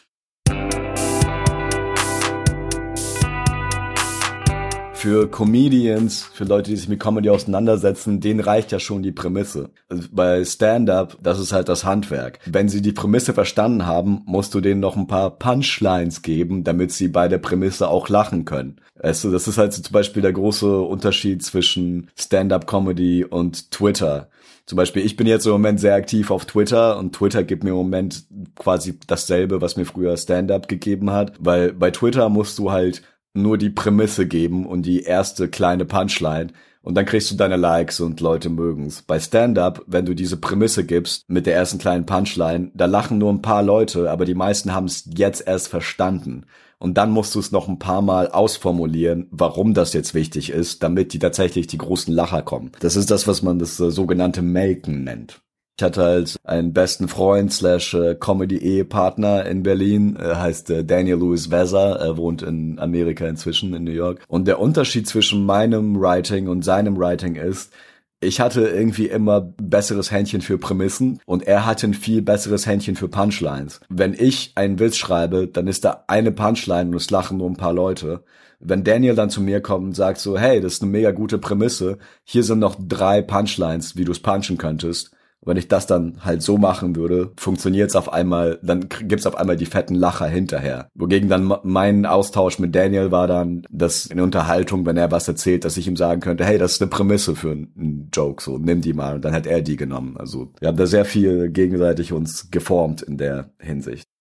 Für 5.04 5.30
Comedians, 5.30 6.22
für 6.32 6.44
Leute, 6.44 6.70
die 6.70 6.78
sich 6.78 6.88
mit 6.88 6.98
Comedy 6.98 7.28
auseinandersetzen, 7.28 8.20
denen 8.20 8.40
reicht 8.40 8.72
ja 8.72 8.78
schon 8.78 9.02
die 9.02 9.12
Prämisse. 9.12 9.68
Also 9.90 10.08
bei 10.10 10.42
Stand-up, 10.42 11.18
das 11.22 11.38
ist 11.38 11.52
halt 11.52 11.68
das 11.68 11.84
Handwerk. 11.84 12.38
Wenn 12.46 12.70
sie 12.70 12.80
die 12.80 12.92
Prämisse 12.92 13.34
verstanden 13.34 13.84
haben, 13.84 14.22
musst 14.24 14.54
du 14.54 14.62
denen 14.62 14.80
noch 14.80 14.96
ein 14.96 15.06
paar 15.06 15.38
Punchlines 15.38 16.22
geben, 16.22 16.64
damit 16.64 16.90
sie 16.90 17.08
bei 17.08 17.28
der 17.28 17.36
Prämisse 17.36 17.88
auch 17.88 18.08
lachen 18.08 18.46
können. 18.46 18.80
Also 18.98 19.30
das 19.30 19.46
ist 19.46 19.58
halt 19.58 19.74
so 19.74 19.82
zum 19.82 19.92
Beispiel 19.92 20.22
der 20.22 20.32
große 20.32 20.80
Unterschied 20.80 21.42
zwischen 21.44 22.08
Stand-up-Comedy 22.18 23.26
und 23.26 23.72
Twitter. 23.72 24.30
Zum 24.64 24.76
Beispiel, 24.76 25.04
ich 25.04 25.16
bin 25.16 25.26
jetzt 25.26 25.44
im 25.44 25.52
Moment 25.52 25.80
sehr 25.80 25.96
aktiv 25.96 26.30
auf 26.30 26.46
Twitter 26.46 26.98
und 26.98 27.14
Twitter 27.14 27.44
gibt 27.44 27.62
mir 27.62 27.70
im 27.70 27.76
Moment 27.76 28.24
quasi 28.56 28.98
dasselbe, 29.06 29.60
was 29.60 29.76
mir 29.76 29.84
früher 29.84 30.16
Stand-up 30.16 30.66
gegeben 30.66 31.10
hat, 31.10 31.34
weil 31.38 31.74
bei 31.74 31.90
Twitter 31.90 32.30
musst 32.30 32.58
du 32.58 32.72
halt 32.72 33.02
nur 33.34 33.58
die 33.58 33.70
Prämisse 33.70 34.26
geben 34.26 34.66
und 34.66 34.82
die 34.86 35.02
erste 35.02 35.48
kleine 35.48 35.84
Punchline 35.84 36.52
und 36.84 36.96
dann 36.96 37.06
kriegst 37.06 37.30
du 37.30 37.34
deine 37.34 37.56
Likes 37.56 38.00
und 38.00 38.20
Leute 38.20 38.50
mögen's. 38.50 39.00
Bei 39.00 39.18
Stand-up, 39.18 39.82
wenn 39.86 40.04
du 40.04 40.14
diese 40.14 40.36
Prämisse 40.36 40.84
gibst 40.84 41.24
mit 41.28 41.46
der 41.46 41.54
ersten 41.54 41.78
kleinen 41.78 42.04
Punchline, 42.04 42.70
da 42.74 42.84
lachen 42.84 43.16
nur 43.16 43.32
ein 43.32 43.40
paar 43.40 43.62
Leute, 43.62 44.10
aber 44.10 44.26
die 44.26 44.34
meisten 44.34 44.74
haben 44.74 44.84
es 44.84 45.08
jetzt 45.16 45.46
erst 45.46 45.68
verstanden. 45.68 46.44
Und 46.78 46.98
dann 46.98 47.10
musst 47.10 47.34
du 47.34 47.40
es 47.40 47.52
noch 47.52 47.68
ein 47.68 47.78
paar 47.78 48.02
Mal 48.02 48.28
ausformulieren, 48.28 49.28
warum 49.30 49.72
das 49.72 49.94
jetzt 49.94 50.12
wichtig 50.12 50.50
ist, 50.50 50.82
damit 50.82 51.14
die 51.14 51.18
tatsächlich 51.18 51.66
die 51.66 51.78
großen 51.78 52.12
Lacher 52.12 52.42
kommen. 52.42 52.72
Das 52.80 52.96
ist 52.96 53.10
das, 53.10 53.26
was 53.26 53.42
man 53.42 53.58
das 53.58 53.80
äh, 53.80 53.90
sogenannte 53.90 54.42
Melken 54.42 55.04
nennt. 55.04 55.40
Ich 55.76 55.82
hatte 55.82 56.02
halt 56.02 56.36
einen 56.44 56.72
besten 56.72 57.08
Freund 57.08 57.52
slash 57.52 57.94
äh, 57.94 58.14
Comedy-Ehepartner 58.14 59.44
in 59.46 59.64
Berlin, 59.64 60.14
er 60.14 60.40
heißt 60.40 60.70
äh, 60.70 60.84
Daniel 60.84 61.16
Lewis 61.16 61.50
Weser, 61.50 61.96
er 61.98 62.16
wohnt 62.16 62.42
in 62.42 62.78
Amerika 62.78 63.26
inzwischen, 63.26 63.74
in 63.74 63.82
New 63.82 63.90
York. 63.90 64.22
Und 64.28 64.46
der 64.46 64.60
Unterschied 64.60 65.08
zwischen 65.08 65.44
meinem 65.44 66.00
Writing 66.00 66.46
und 66.46 66.64
seinem 66.64 66.96
Writing 66.96 67.34
ist, 67.34 67.72
ich 68.20 68.40
hatte 68.40 68.68
irgendwie 68.68 69.08
immer 69.08 69.40
besseres 69.40 70.12
Händchen 70.12 70.42
für 70.42 70.58
Prämissen 70.58 71.18
und 71.26 71.42
er 71.42 71.66
hatte 71.66 71.88
ein 71.88 71.94
viel 71.94 72.22
besseres 72.22 72.66
Händchen 72.66 72.94
für 72.94 73.08
Punchlines. 73.08 73.80
Wenn 73.88 74.14
ich 74.14 74.52
einen 74.54 74.78
Witz 74.78 74.96
schreibe, 74.96 75.48
dann 75.48 75.66
ist 75.66 75.84
da 75.84 76.04
eine 76.06 76.30
Punchline 76.30 76.90
und 76.90 76.94
es 76.94 77.10
lachen 77.10 77.38
nur 77.38 77.50
ein 77.50 77.56
paar 77.56 77.74
Leute. 77.74 78.22
Wenn 78.60 78.84
Daniel 78.84 79.16
dann 79.16 79.28
zu 79.28 79.42
mir 79.42 79.60
kommt 79.60 79.86
und 79.86 79.96
sagt 79.96 80.18
so, 80.18 80.38
hey, 80.38 80.60
das 80.60 80.74
ist 80.74 80.82
eine 80.82 80.92
mega 80.92 81.10
gute 81.10 81.38
Prämisse, 81.38 81.98
hier 82.22 82.44
sind 82.44 82.60
noch 82.60 82.76
drei 82.78 83.22
Punchlines, 83.22 83.96
wie 83.96 84.04
du 84.04 84.12
es 84.12 84.20
punchen 84.20 84.56
könntest, 84.56 85.10
wenn 85.44 85.56
ich 85.56 85.68
das 85.68 85.86
dann 85.86 86.24
halt 86.24 86.42
so 86.42 86.58
machen 86.58 86.96
würde, 86.96 87.32
funktioniert 87.36 87.90
es 87.90 87.96
auf 87.96 88.12
einmal, 88.12 88.58
dann 88.62 88.88
gibt's 88.88 89.26
auf 89.26 89.36
einmal 89.36 89.56
die 89.56 89.66
fetten 89.66 89.94
Lacher 89.94 90.26
hinterher. 90.26 90.88
Wogegen 90.94 91.28
dann 91.28 91.52
mein 91.62 92.06
Austausch 92.06 92.58
mit 92.58 92.74
Daniel 92.74 93.10
war 93.10 93.26
dann, 93.26 93.66
dass 93.70 94.06
in 94.06 94.20
Unterhaltung, 94.20 94.86
wenn 94.86 94.96
er 94.96 95.10
was 95.10 95.28
erzählt, 95.28 95.64
dass 95.64 95.76
ich 95.76 95.86
ihm 95.86 95.96
sagen 95.96 96.20
könnte, 96.20 96.44
hey, 96.44 96.58
das 96.58 96.72
ist 96.72 96.82
eine 96.82 96.90
Prämisse 96.90 97.36
für 97.36 97.52
einen 97.52 98.08
Joke, 98.12 98.42
so 98.42 98.58
nimm 98.58 98.80
die 98.80 98.92
mal. 98.92 99.16
Und 99.16 99.24
dann 99.24 99.34
hat 99.34 99.46
er 99.46 99.62
die 99.62 99.76
genommen. 99.76 100.16
Also 100.16 100.52
wir 100.60 100.68
haben 100.68 100.76
da 100.76 100.86
sehr 100.86 101.04
viel 101.04 101.50
gegenseitig 101.50 102.12
uns 102.12 102.50
geformt 102.50 103.02
in 103.02 103.18
der 103.18 103.50
Hinsicht. 103.58 104.13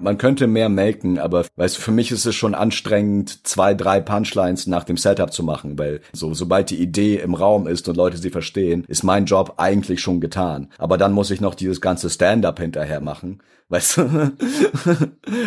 Man 0.00 0.18
könnte 0.18 0.46
mehr 0.46 0.68
melken, 0.68 1.18
aber 1.18 1.46
weißt 1.56 1.78
du, 1.78 1.80
für 1.80 1.90
mich 1.92 2.12
ist 2.12 2.26
es 2.26 2.34
schon 2.34 2.54
anstrengend, 2.54 3.46
zwei, 3.46 3.74
drei 3.74 4.00
Punchlines 4.00 4.66
nach 4.66 4.84
dem 4.84 4.96
Setup 4.96 5.30
zu 5.32 5.42
machen, 5.42 5.78
weil 5.78 6.00
so, 6.12 6.32
sobald 6.34 6.70
die 6.70 6.80
Idee 6.80 7.16
im 7.16 7.34
Raum 7.34 7.66
ist 7.66 7.88
und 7.88 7.96
Leute 7.96 8.18
sie 8.18 8.30
verstehen, 8.30 8.84
ist 8.88 9.02
mein 9.02 9.26
Job 9.26 9.54
eigentlich 9.56 10.00
schon 10.00 10.20
getan. 10.20 10.68
Aber 10.78 10.96
dann 10.98 11.12
muss 11.12 11.30
ich 11.30 11.40
noch 11.40 11.54
dieses 11.54 11.80
ganze 11.80 12.10
Stand-up 12.10 12.58
hinterher 12.60 13.00
machen, 13.00 13.40
weißt 13.70 13.98
du? 13.98 14.32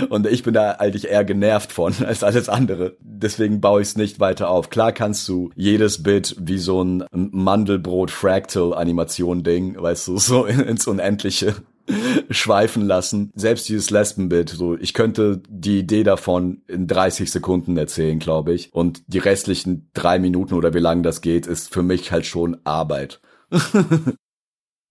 und 0.09 0.25
ich 0.27 0.43
bin 0.43 0.53
da 0.53 0.71
eigentlich 0.71 1.09
eher 1.09 1.25
genervt 1.25 1.73
von 1.73 1.93
als 2.05 2.23
alles 2.23 2.47
andere. 2.47 2.95
Deswegen 3.01 3.59
baue 3.59 3.81
ich 3.81 3.89
es 3.89 3.97
nicht 3.97 4.21
weiter 4.21 4.49
auf. 4.49 4.69
Klar 4.69 4.93
kannst 4.93 5.27
du 5.27 5.49
jedes 5.55 6.03
Bit 6.03 6.37
wie 6.39 6.57
so 6.57 6.81
ein 6.83 7.03
Mandelbrot-Fractal-Animation-Ding, 7.11 9.81
weißt 9.81 10.07
du, 10.07 10.17
so 10.17 10.45
ins 10.45 10.87
Unendliche 10.87 11.55
schweifen 12.29 12.85
lassen. 12.85 13.31
Selbst 13.35 13.67
dieses 13.69 13.89
Lesbenbild, 13.89 14.49
so 14.49 14.77
ich 14.77 14.93
könnte 14.93 15.41
die 15.47 15.79
Idee 15.79 16.03
davon 16.03 16.61
in 16.67 16.87
30 16.87 17.31
Sekunden 17.31 17.77
erzählen, 17.77 18.19
glaube 18.19 18.53
ich. 18.53 18.73
Und 18.73 19.03
die 19.07 19.19
restlichen 19.19 19.89
drei 19.93 20.19
Minuten 20.19 20.53
oder 20.53 20.73
wie 20.73 20.79
lange 20.79 21.01
das 21.01 21.21
geht, 21.21 21.47
ist 21.47 21.73
für 21.73 21.83
mich 21.83 22.11
halt 22.11 22.25
schon 22.25 22.57
Arbeit. 22.63 23.21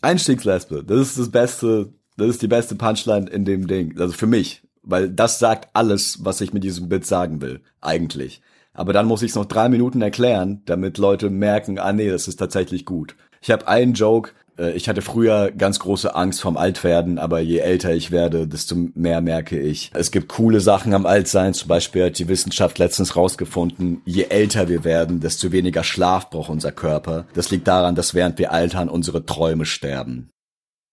Einstiegslesbe, 0.03 0.85
das 0.85 1.01
ist 1.01 1.19
das 1.19 1.31
Beste, 1.31 1.93
das 2.17 2.29
ist 2.29 2.43
die 2.43 2.49
beste 2.49 2.75
Punchline 2.75 3.29
in 3.29 3.45
dem 3.45 3.67
Ding. 3.67 3.99
Also 3.99 4.13
für 4.13 4.27
mich, 4.27 4.63
weil 4.83 5.09
das 5.09 5.39
sagt 5.39 5.71
alles, 5.75 6.25
was 6.25 6.41
ich 6.41 6.53
mit 6.53 6.65
diesem 6.65 6.89
Bit 6.89 7.07
sagen 7.07 7.41
will, 7.41 7.61
eigentlich. 7.81 8.43
Aber 8.75 8.93
dann 8.93 9.07
muss 9.07 9.23
ich 9.23 9.31
es 9.31 9.37
noch 9.37 9.45
drei 9.45 9.69
Minuten 9.69 10.03
erklären, 10.03 10.63
damit 10.65 10.99
Leute 10.99 11.31
merken, 11.31 11.79
ah 11.79 11.93
nee, 11.93 12.11
das 12.11 12.27
ist 12.27 12.37
tatsächlich 12.37 12.85
gut. 12.85 13.15
Ich 13.41 13.51
habe 13.51 13.69
einen 13.69 13.95
Joke, 13.95 14.33
ich 14.59 14.89
hatte 14.89 15.03
früher 15.03 15.51
ganz 15.51 15.79
große 15.79 16.15
Angst 16.15 16.41
vom 16.41 16.57
Altwerden, 16.57 17.19
aber 17.19 17.41
je 17.41 17.59
älter 17.59 17.95
ich 17.95 18.11
werde, 18.11 18.47
desto 18.47 18.77
mehr 18.95 19.21
merke 19.21 19.59
ich. 19.59 19.91
Es 19.95 20.11
gibt 20.11 20.29
coole 20.29 20.61
Sachen 20.61 20.95
am 20.95 21.07
Altsein. 21.07 21.55
Zum 21.55 21.69
Beispiel 21.69 22.07
hat 22.07 22.19
die 22.19 22.29
Wissenschaft 22.29 22.79
letztens 22.79 23.17
rausgefunden, 23.17 24.03
je 24.05 24.25
älter 24.25 24.69
wir 24.69 24.85
werden, 24.85 25.21
desto 25.21 25.53
weniger 25.53 25.85
Schlaf 25.85 26.31
braucht 26.31 26.51
unser 26.51 26.73
Körper. 26.73 27.27
Das 27.35 27.51
liegt 27.51 27.67
daran, 27.69 27.95
dass 27.95 28.15
während 28.15 28.39
wir 28.39 28.53
altern, 28.53 28.89
unsere 28.89 29.25
Träume 29.25 29.65
sterben. 29.65 30.31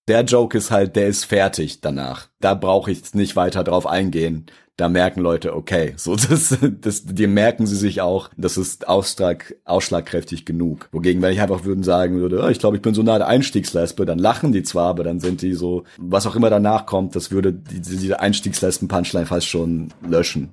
Der 0.08 0.24
Joke 0.24 0.58
ist 0.58 0.72
halt, 0.72 0.96
der 0.96 1.08
ist 1.08 1.26
fertig 1.26 1.82
danach. 1.82 2.30
Da 2.40 2.56
brauche 2.56 2.90
ich 2.90 3.14
nicht 3.14 3.36
weiter 3.36 3.64
drauf 3.64 3.86
eingehen 3.86 4.48
da 4.80 4.88
merken 4.88 5.22
Leute, 5.22 5.56
okay, 5.56 5.94
so 5.98 6.16
das, 6.30 6.58
das, 6.82 7.06
die 7.06 7.28
merken 7.28 7.68
sie 7.68 7.76
sich 7.76 8.02
auch, 8.02 8.30
das 8.38 8.58
ist 8.58 8.88
Ausschlag, 8.88 9.56
ausschlagkräftig 9.66 10.46
genug. 10.46 10.90
Wogegen, 10.92 11.22
wenn 11.22 11.34
ich 11.34 11.42
einfach 11.42 11.66
würden 11.66 11.84
sagen 11.84 12.20
würde, 12.20 12.42
oh, 12.44 12.48
ich 12.48 12.60
glaube, 12.60 12.78
ich 12.78 12.82
bin 12.82 12.94
so 12.94 13.04
nah 13.04 13.18
der 13.18 13.28
Einstiegslesbe, 13.28 14.06
dann 14.06 14.20
lachen 14.20 14.52
die 14.52 14.64
zwar, 14.64 14.90
aber 14.90 15.04
dann 15.04 15.20
sind 15.20 15.42
die 15.42 15.54
so, 15.54 15.84
was 15.98 16.26
auch 16.28 16.36
immer 16.36 16.50
danach 16.50 16.86
kommt, 16.86 17.16
das 17.16 17.32
würde 17.32 17.54
die, 17.54 17.82
diese 17.82 18.20
Einstiegslesben-Punchline 18.20 19.26
fast 19.26 19.48
schon 19.48 19.90
löschen. 20.08 20.52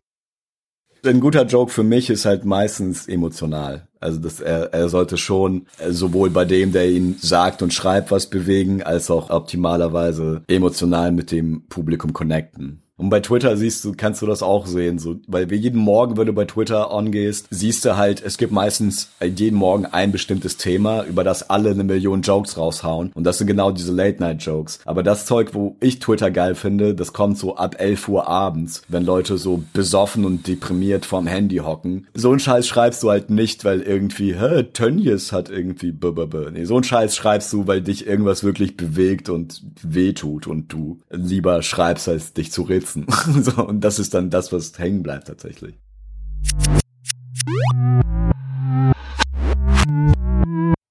Ein 1.05 1.21
guter 1.21 1.45
Joke 1.47 1.71
für 1.71 1.85
mich 1.85 2.11
ist 2.11 2.25
halt 2.25 2.45
meistens 2.45 3.07
emotional. 3.07 3.87
Also 4.01 4.19
das, 4.19 4.41
er, 4.41 4.73
er 4.73 4.89
sollte 4.89 5.17
schon 5.19 5.67
sowohl 5.89 6.31
bei 6.31 6.45
dem, 6.45 6.73
der 6.73 6.91
ihn 6.91 7.17
sagt 7.21 7.63
und 7.63 7.73
schreibt, 7.73 8.11
was 8.11 8.27
bewegen, 8.29 8.83
als 8.83 9.11
auch 9.11 9.31
optimalerweise 9.31 10.43
emotional 10.49 11.13
mit 11.13 11.31
dem 11.31 11.69
Publikum 11.69 12.13
connecten. 12.13 12.83
Und 12.99 13.11
bei 13.11 13.21
Twitter 13.21 13.59
siehst 13.59 13.85
du, 13.85 13.93
kannst 13.95 14.23
du 14.23 14.27
das 14.27 14.43
auch 14.43 14.67
sehen, 14.67 14.99
so, 14.99 15.17
weil 15.27 15.51
wir 15.51 15.59
jeden 15.59 15.81
Morgen, 15.81 16.17
wenn 16.17 16.27
du 16.27 16.33
bei 16.33 16.47
Twitter 16.47 16.91
ongehst, 16.91 17.47
siehst 17.51 17.85
du 17.85 17.97
halt, 17.99 18.23
es 18.25 18.39
gibt 18.39 18.53
meistens 18.53 19.11
jeden 19.23 19.59
Morgen 19.59 19.85
ein 19.85 20.13
bestimmtes 20.13 20.57
Thema, 20.57 21.05
über 21.05 21.23
das 21.23 21.51
alle 21.51 21.71
eine 21.71 21.85
Million 21.85 22.23
Jokes 22.23 22.57
raushauen. 22.57 23.13
Und 23.13 23.25
das 23.25 23.37
sind 23.37 23.49
genau 23.49 23.71
diese 23.71 23.93
Late-Night-Jokes. 23.93 24.81
Aber 24.87 25.03
das 25.03 25.27
Zeug, 25.27 25.51
wo 25.53 25.77
ich 25.81 25.99
Twitter 25.99 26.31
geil 26.31 26.55
finde, 26.55 26.95
das 26.95 27.13
kommt 27.13 27.37
so 27.37 27.57
ab 27.57 27.77
11 27.79 28.09
Uhr 28.09 28.29
abends, 28.29 28.81
wenn 28.89 29.05
Leute 29.05 29.37
so 29.37 29.63
besoffen 29.75 30.25
und 30.25 30.47
deprimiert 30.47 31.05
vorm 31.05 31.27
Handy 31.27 31.59
hocken. 31.59 32.07
So 32.15 32.33
ein 32.33 32.41
Scheiß 32.41 32.67
schreibst 32.67 33.03
du 33.03 33.11
halt 33.11 33.29
nicht, 33.29 33.67
weil 33.67 33.83
irgendwie, 33.83 34.35
hä, 34.35 34.63
Tönnies 34.73 35.33
hat 35.33 35.51
irgendwie, 35.51 35.93
b 35.93 36.09
-b 36.09 36.31
-b. 36.31 36.51
nee, 36.51 36.65
so 36.65 36.79
ein 36.79 36.85
Scheiß 36.85 37.15
schreibst 37.15 37.53
du, 37.53 37.67
weil 37.67 37.83
dich 37.83 38.07
irgendwas 38.07 38.43
wirklich 38.43 38.79
bewegt 38.79 39.29
und 39.29 39.63
wehtut 39.83 40.47
und 40.47 40.73
du 40.73 41.01
lieber 41.11 41.61
schreibst, 41.61 42.09
als 42.09 42.33
dich 42.33 42.53
zu 42.53 42.63
reden 42.63 42.86
sitzen. 42.87 43.07
so, 43.43 43.67
und 43.67 43.81
das 43.81 43.99
ist 43.99 44.15
dann 44.15 44.31
das, 44.31 44.53
was 44.53 44.79
hängen 44.79 45.03
bleibt 45.03 45.29
tatsächlich. 45.29 45.75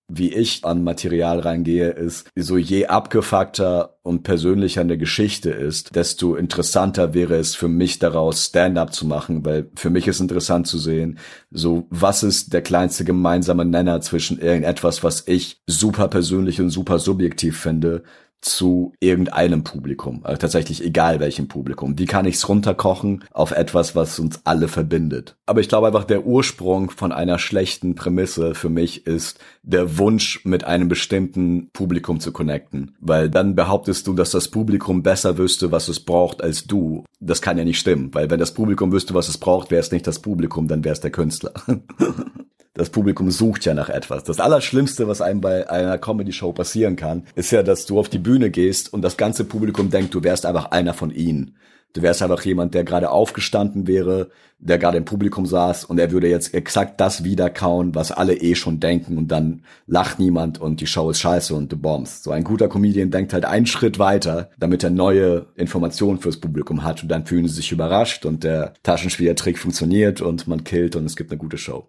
Wie 0.07 0.33
ich 0.33 0.63
an 0.63 0.85
Material 0.85 1.39
reingehe, 1.39 1.89
ist, 1.89 2.29
so 2.37 2.57
je 2.57 2.85
abgefuckter 2.85 3.97
und 4.01 4.23
persönlicher 4.23 4.79
eine 4.79 4.97
Geschichte 4.97 5.49
ist, 5.49 5.93
desto 5.97 6.35
interessanter 6.35 7.13
wäre 7.13 7.35
es 7.35 7.53
für 7.53 7.67
mich 7.67 7.99
daraus 7.99 8.45
Stand-up 8.45 8.93
zu 8.93 9.05
machen, 9.05 9.43
weil 9.43 9.69
für 9.75 9.89
mich 9.89 10.07
ist 10.07 10.21
interessant 10.21 10.67
zu 10.67 10.77
sehen, 10.77 11.19
so 11.51 11.87
was 11.89 12.23
ist 12.23 12.53
der 12.53 12.61
kleinste 12.61 13.03
gemeinsame 13.03 13.65
Nenner 13.65 13.99
zwischen 13.99 14.39
irgendetwas, 14.39 15.03
was 15.03 15.27
ich 15.27 15.61
super 15.67 16.07
persönlich 16.07 16.61
und 16.61 16.69
super 16.69 16.97
subjektiv 16.99 17.59
finde, 17.59 18.03
zu 18.45 18.93
irgendeinem 18.99 19.63
Publikum, 19.63 20.21
also 20.23 20.37
tatsächlich 20.37 20.83
egal 20.83 21.19
welchem 21.19 21.47
Publikum. 21.47 21.97
Wie 21.97 22.05
kann 22.05 22.25
ich 22.25 22.35
es 22.35 22.47
runterkochen 22.47 23.23
auf 23.31 23.51
etwas, 23.51 23.95
was 23.95 24.19
uns 24.19 24.41
alle 24.43 24.67
verbindet? 24.67 25.35
Aber 25.47 25.61
ich 25.61 25.67
glaube 25.67 25.87
einfach, 25.87 26.03
der 26.03 26.25
Ursprung 26.25 26.91
von 26.91 27.11
einer 27.11 27.39
schlechten 27.39 27.95
Prämisse 27.95 28.53
für 28.53 28.69
mich 28.69 29.07
ist 29.07 29.39
der 29.63 29.97
Wunsch, 29.97 30.45
mit 30.45 30.63
einem 30.63 30.87
bestimmten 30.87 31.69
Publikum 31.73 32.19
zu 32.19 32.31
connecten. 32.31 32.95
Weil 32.99 33.29
dann 33.29 33.55
behauptest 33.55 34.05
du, 34.05 34.13
dass 34.13 34.29
das 34.29 34.49
Publikum 34.49 35.01
besser 35.01 35.37
wüsste, 35.37 35.71
was 35.71 35.87
es 35.87 35.99
braucht, 35.99 36.43
als 36.43 36.65
du. 36.65 37.03
Das 37.19 37.41
kann 37.41 37.57
ja 37.57 37.63
nicht 37.63 37.79
stimmen, 37.79 38.13
weil 38.13 38.29
wenn 38.29 38.39
das 38.39 38.53
Publikum 38.53 38.91
wüsste, 38.91 39.15
was 39.15 39.27
es 39.27 39.39
braucht, 39.39 39.71
wäre 39.71 39.79
es 39.81 39.91
nicht 39.91 40.05
das 40.05 40.19
Publikum, 40.19 40.67
dann 40.67 40.83
wäre 40.83 40.93
es 40.93 41.01
der 41.01 41.11
Künstler. 41.11 41.53
das 42.75 42.89
Publikum 42.89 43.31
sucht 43.31 43.65
ja 43.65 43.73
nach 43.73 43.89
etwas. 43.89 44.25
Das 44.25 44.39
Allerschlimmste, 44.39 45.07
was 45.07 45.21
einem 45.21 45.41
bei 45.41 45.69
einer 45.69 45.97
Comedy-Show 45.97 46.51
passieren 46.51 46.97
kann, 46.97 47.23
ist 47.33 47.51
ja, 47.51 47.63
dass 47.63 47.85
du 47.85 47.97
auf 47.97 48.09
die 48.09 48.19
Bühne 48.19 48.51
gehst 48.51 48.93
und 48.93 49.01
das 49.01 49.17
ganze 49.17 49.45
Publikum 49.45 49.89
denkt, 49.89 50.13
du 50.13 50.23
wärst 50.23 50.45
einfach 50.45 50.71
einer 50.71 50.93
von 50.93 51.09
ihnen. 51.09 51.55
Du 51.93 52.01
wärst 52.01 52.21
einfach 52.21 52.43
jemand, 52.43 52.73
der 52.73 52.83
gerade 52.83 53.09
aufgestanden 53.09 53.87
wäre, 53.87 54.29
der 54.59 54.77
gerade 54.77 54.97
im 54.97 55.05
Publikum 55.05 55.45
saß 55.45 55.85
und 55.85 55.97
er 55.97 56.11
würde 56.11 56.27
jetzt 56.27 56.53
exakt 56.53 56.99
das 56.99 57.23
wiederkauen, 57.23 57.95
was 57.95 58.11
alle 58.11 58.35
eh 58.35 58.55
schon 58.55 58.81
denken 58.81 59.17
und 59.17 59.29
dann 59.29 59.63
lacht 59.87 60.19
niemand 60.19 60.59
und 60.59 60.81
die 60.81 60.87
Show 60.87 61.09
ist 61.09 61.21
scheiße 61.21 61.55
und 61.55 61.71
du 61.71 61.77
bombst. 61.77 62.25
So 62.25 62.31
ein 62.31 62.43
guter 62.43 62.67
Comedian 62.67 63.11
denkt 63.11 63.31
halt 63.31 63.45
einen 63.45 63.65
Schritt 63.65 63.97
weiter, 63.99 64.49
damit 64.59 64.83
er 64.83 64.89
neue 64.89 65.45
Informationen 65.55 66.19
fürs 66.19 66.41
Publikum 66.41 66.83
hat 66.83 67.03
und 67.03 67.07
dann 67.07 67.25
fühlen 67.25 67.47
sie 67.47 67.55
sich 67.55 67.71
überrascht 67.71 68.25
und 68.25 68.43
der 68.43 68.73
Taschenspielertrick 68.83 69.57
funktioniert 69.57 70.19
und 70.19 70.47
man 70.47 70.65
killt 70.65 70.97
und 70.97 71.05
es 71.05 71.15
gibt 71.15 71.31
eine 71.31 71.37
gute 71.37 71.57
Show. 71.57 71.87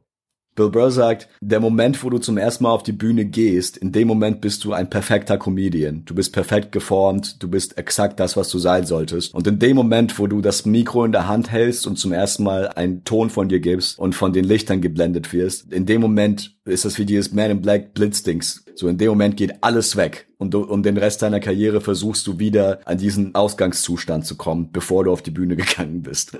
Bill 0.57 0.71
Burr 0.71 0.91
sagt, 0.91 1.29
der 1.43 1.61
Moment, 1.61 2.03
wo 2.03 2.09
du 2.09 2.17
zum 2.17 2.39
ersten 2.39 2.65
Mal 2.65 2.71
auf 2.71 2.83
die 2.83 2.93
Bühne 2.93 3.27
gehst, 3.27 3.77
in 3.77 3.93
dem 3.93 4.09
Moment 4.09 4.41
bist 4.41 4.65
du 4.65 4.73
ein 4.73 4.89
perfekter 4.89 5.37
Comedian. 5.37 6.03
Du 6.07 6.15
bist 6.15 6.33
perfekt 6.33 6.73
geformt, 6.73 7.43
du 7.43 7.49
bist 7.49 7.77
exakt 7.77 8.19
das, 8.19 8.39
was 8.39 8.49
du 8.49 8.59
sein 8.59 8.87
solltest. 8.87 9.35
Und 9.35 9.47
in 9.47 9.59
dem 9.59 9.77
Moment, 9.77 10.19
wo 10.19 10.27
du 10.27 10.41
das 10.41 10.65
Mikro 10.65 11.05
in 11.05 11.13
der 11.13 11.29
Hand 11.29 11.53
hältst 11.53 11.87
und 11.87 11.99
zum 11.99 12.11
ersten 12.13 12.43
Mal 12.43 12.69
einen 12.69 13.05
Ton 13.05 13.29
von 13.29 13.51
dir 13.51 13.61
gibst 13.61 13.99
und 13.99 14.15
von 14.15 14.33
den 14.33 14.47
Lichtern 14.47 14.81
geblendet 14.81 15.31
wirst, 15.35 15.71
in 15.71 15.85
dem 15.85 16.01
Moment 16.01 16.57
ist 16.65 16.87
das 16.87 16.99
wie 16.99 17.05
dieses 17.05 17.33
Man 17.33 17.51
in 17.51 17.61
Black 17.61 17.93
Blitzdings. 17.93 18.65
So 18.75 18.89
in 18.89 18.97
dem 18.97 19.11
Moment 19.11 19.37
geht 19.37 19.63
alles 19.63 19.97
weg 19.97 20.27
und 20.39 20.55
du, 20.55 20.63
um 20.63 20.83
den 20.83 20.97
Rest 20.97 21.21
deiner 21.21 21.41
Karriere 21.41 21.83
versuchst 21.83 22.27
du 22.27 22.39
wieder 22.39 22.81
an 22.87 22.97
diesen 22.97 23.35
Ausgangszustand 23.35 24.25
zu 24.25 24.37
kommen, 24.37 24.71
bevor 24.73 25.05
du 25.05 25.13
auf 25.13 25.21
die 25.21 25.31
Bühne 25.31 25.57
gegangen 25.57 26.03
bist. 26.03 26.33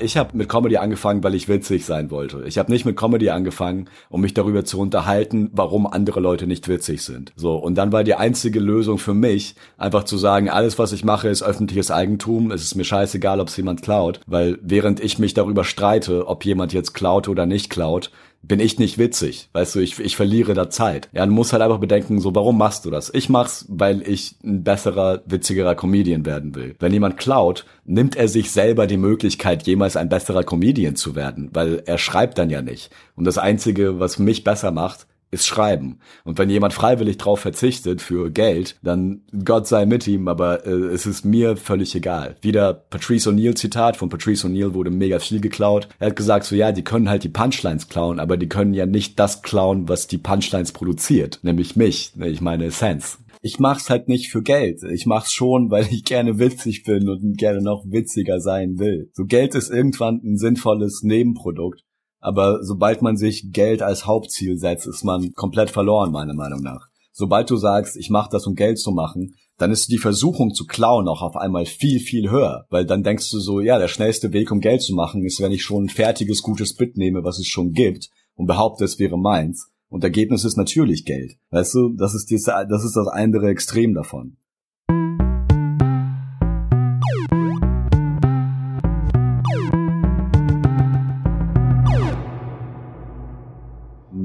Ich 0.00 0.16
habe 0.16 0.36
mit 0.36 0.48
Comedy 0.48 0.76
angefangen, 0.76 1.22
weil 1.24 1.34
ich 1.34 1.48
witzig 1.48 1.84
sein 1.84 2.10
wollte. 2.10 2.44
Ich 2.46 2.58
habe 2.58 2.70
nicht 2.70 2.84
mit 2.84 2.96
Comedy 2.96 3.30
angefangen, 3.30 3.88
um 4.08 4.20
mich 4.20 4.34
darüber 4.34 4.64
zu 4.64 4.78
unterhalten, 4.80 5.50
warum 5.52 5.86
andere 5.86 6.20
Leute 6.20 6.46
nicht 6.46 6.68
witzig 6.68 7.02
sind. 7.02 7.32
So 7.36 7.56
und 7.56 7.74
dann 7.76 7.92
war 7.92 8.04
die 8.04 8.14
einzige 8.14 8.60
Lösung 8.60 8.98
für 8.98 9.14
mich 9.14 9.54
einfach 9.76 10.04
zu 10.04 10.16
sagen, 10.16 10.48
alles 10.48 10.78
was 10.78 10.92
ich 10.92 11.04
mache 11.04 11.28
ist 11.28 11.42
öffentliches 11.42 11.90
Eigentum. 11.90 12.50
Es 12.50 12.62
ist 12.62 12.74
mir 12.74 12.84
scheißegal, 12.84 13.40
ob 13.40 13.48
es 13.48 13.56
jemand 13.56 13.82
klaut, 13.82 14.20
weil 14.26 14.58
während 14.62 15.00
ich 15.00 15.18
mich 15.18 15.34
darüber 15.34 15.64
streite, 15.64 16.26
ob 16.26 16.44
jemand 16.44 16.72
jetzt 16.72 16.94
klaut 16.94 17.28
oder 17.28 17.46
nicht 17.46 17.70
klaut, 17.70 18.10
bin 18.42 18.60
ich 18.60 18.78
nicht 18.78 18.98
witzig. 18.98 19.48
Weißt 19.52 19.74
du, 19.74 19.80
ich, 19.80 19.98
ich 19.98 20.16
verliere 20.16 20.54
da 20.54 20.70
Zeit. 20.70 21.08
Ja, 21.12 21.26
du 21.26 21.32
musst 21.32 21.52
halt 21.52 21.62
einfach 21.62 21.78
bedenken, 21.78 22.20
so, 22.20 22.34
warum 22.34 22.56
machst 22.56 22.84
du 22.84 22.90
das? 22.90 23.12
Ich 23.12 23.28
mach's, 23.28 23.66
weil 23.68 24.02
ich 24.08 24.36
ein 24.44 24.62
besserer, 24.62 25.22
witzigerer 25.26 25.74
Comedian 25.74 26.24
werden 26.24 26.54
will. 26.54 26.76
Wenn 26.78 26.92
jemand 26.92 27.16
klaut, 27.16 27.66
nimmt 27.84 28.16
er 28.16 28.28
sich 28.28 28.50
selber 28.52 28.86
die 28.86 28.96
Möglichkeit, 28.96 29.66
jemals 29.66 29.96
ein 29.96 30.08
besserer 30.08 30.44
Comedian 30.44 30.94
zu 30.94 31.16
werden, 31.16 31.50
weil 31.52 31.82
er 31.84 31.98
schreibt 31.98 32.38
dann 32.38 32.50
ja 32.50 32.62
nicht. 32.62 32.90
Und 33.16 33.24
das 33.24 33.38
Einzige, 33.38 33.98
was 33.98 34.18
mich 34.18 34.44
besser 34.44 34.70
macht, 34.70 35.07
ist 35.30 35.46
Schreiben. 35.46 35.98
Und 36.24 36.38
wenn 36.38 36.50
jemand 36.50 36.72
freiwillig 36.72 37.18
drauf 37.18 37.40
verzichtet 37.40 38.00
für 38.00 38.30
Geld, 38.30 38.76
dann 38.82 39.22
Gott 39.44 39.66
sei 39.66 39.86
mit 39.86 40.06
ihm, 40.06 40.28
aber 40.28 40.66
äh, 40.66 40.70
es 40.70 41.06
ist 41.06 41.24
mir 41.24 41.56
völlig 41.56 41.94
egal. 41.94 42.36
Wieder 42.40 42.72
Patrice 42.72 43.28
O'Neill 43.28 43.54
Zitat, 43.54 43.96
von 43.96 44.08
Patrice 44.08 44.46
O'Neill 44.46 44.74
wurde 44.74 44.90
mega 44.90 45.18
viel 45.18 45.40
geklaut. 45.40 45.88
Er 45.98 46.08
hat 46.08 46.16
gesagt 46.16 46.46
so, 46.46 46.54
ja, 46.54 46.72
die 46.72 46.84
können 46.84 47.08
halt 47.08 47.24
die 47.24 47.28
Punchlines 47.28 47.88
klauen, 47.88 48.20
aber 48.20 48.36
die 48.36 48.48
können 48.48 48.74
ja 48.74 48.86
nicht 48.86 49.18
das 49.18 49.42
klauen, 49.42 49.88
was 49.88 50.06
die 50.06 50.18
Punchlines 50.18 50.72
produziert, 50.72 51.40
nämlich 51.42 51.76
mich, 51.76 52.16
ne, 52.16 52.28
ich 52.28 52.40
meine 52.40 52.66
Essenz. 52.66 53.18
Ich 53.40 53.60
mach's 53.60 53.88
halt 53.88 54.08
nicht 54.08 54.32
für 54.32 54.42
Geld. 54.42 54.82
Ich 54.82 55.06
mach's 55.06 55.32
schon, 55.32 55.70
weil 55.70 55.86
ich 55.90 56.04
gerne 56.04 56.38
witzig 56.38 56.82
bin 56.82 57.08
und 57.08 57.38
gerne 57.38 57.62
noch 57.62 57.84
witziger 57.86 58.40
sein 58.40 58.78
will. 58.78 59.10
So 59.12 59.24
Geld 59.26 59.54
ist 59.54 59.70
irgendwann 59.70 60.20
ein 60.24 60.36
sinnvolles 60.36 61.02
Nebenprodukt. 61.04 61.84
Aber 62.20 62.64
sobald 62.64 63.02
man 63.02 63.16
sich 63.16 63.52
Geld 63.52 63.82
als 63.82 64.06
Hauptziel 64.06 64.58
setzt, 64.58 64.86
ist 64.86 65.04
man 65.04 65.32
komplett 65.34 65.70
verloren, 65.70 66.12
meiner 66.12 66.34
Meinung 66.34 66.62
nach. 66.62 66.88
Sobald 67.12 67.50
du 67.50 67.56
sagst, 67.56 67.96
ich 67.96 68.10
mache 68.10 68.30
das, 68.30 68.46
um 68.46 68.54
Geld 68.54 68.78
zu 68.78 68.92
machen, 68.92 69.34
dann 69.56 69.72
ist 69.72 69.90
die 69.90 69.98
Versuchung 69.98 70.54
zu 70.54 70.66
klauen 70.66 71.08
auch 71.08 71.22
auf 71.22 71.36
einmal 71.36 71.66
viel, 71.66 71.98
viel 71.98 72.30
höher. 72.30 72.66
Weil 72.70 72.86
dann 72.86 73.02
denkst 73.02 73.30
du 73.30 73.40
so, 73.40 73.60
ja, 73.60 73.78
der 73.78 73.88
schnellste 73.88 74.32
Weg, 74.32 74.52
um 74.52 74.60
Geld 74.60 74.82
zu 74.82 74.94
machen, 74.94 75.24
ist, 75.24 75.40
wenn 75.40 75.52
ich 75.52 75.64
schon 75.64 75.84
ein 75.84 75.88
fertiges, 75.88 76.42
gutes 76.42 76.74
Bit 76.74 76.96
nehme, 76.96 77.24
was 77.24 77.38
es 77.38 77.46
schon 77.46 77.72
gibt, 77.72 78.08
und 78.36 78.46
behaupte, 78.46 78.84
es 78.84 78.98
wäre 79.00 79.18
meins. 79.18 79.68
Und 79.88 80.04
Ergebnis 80.04 80.44
ist 80.44 80.56
natürlich 80.56 81.04
Geld. 81.04 81.36
Weißt 81.50 81.74
du, 81.74 81.96
das 81.96 82.14
ist, 82.14 82.30
das, 82.30 82.44
das 82.44 82.84
ist 82.84 82.94
das 82.94 83.08
andere 83.08 83.48
Extrem 83.48 83.94
davon. 83.94 84.36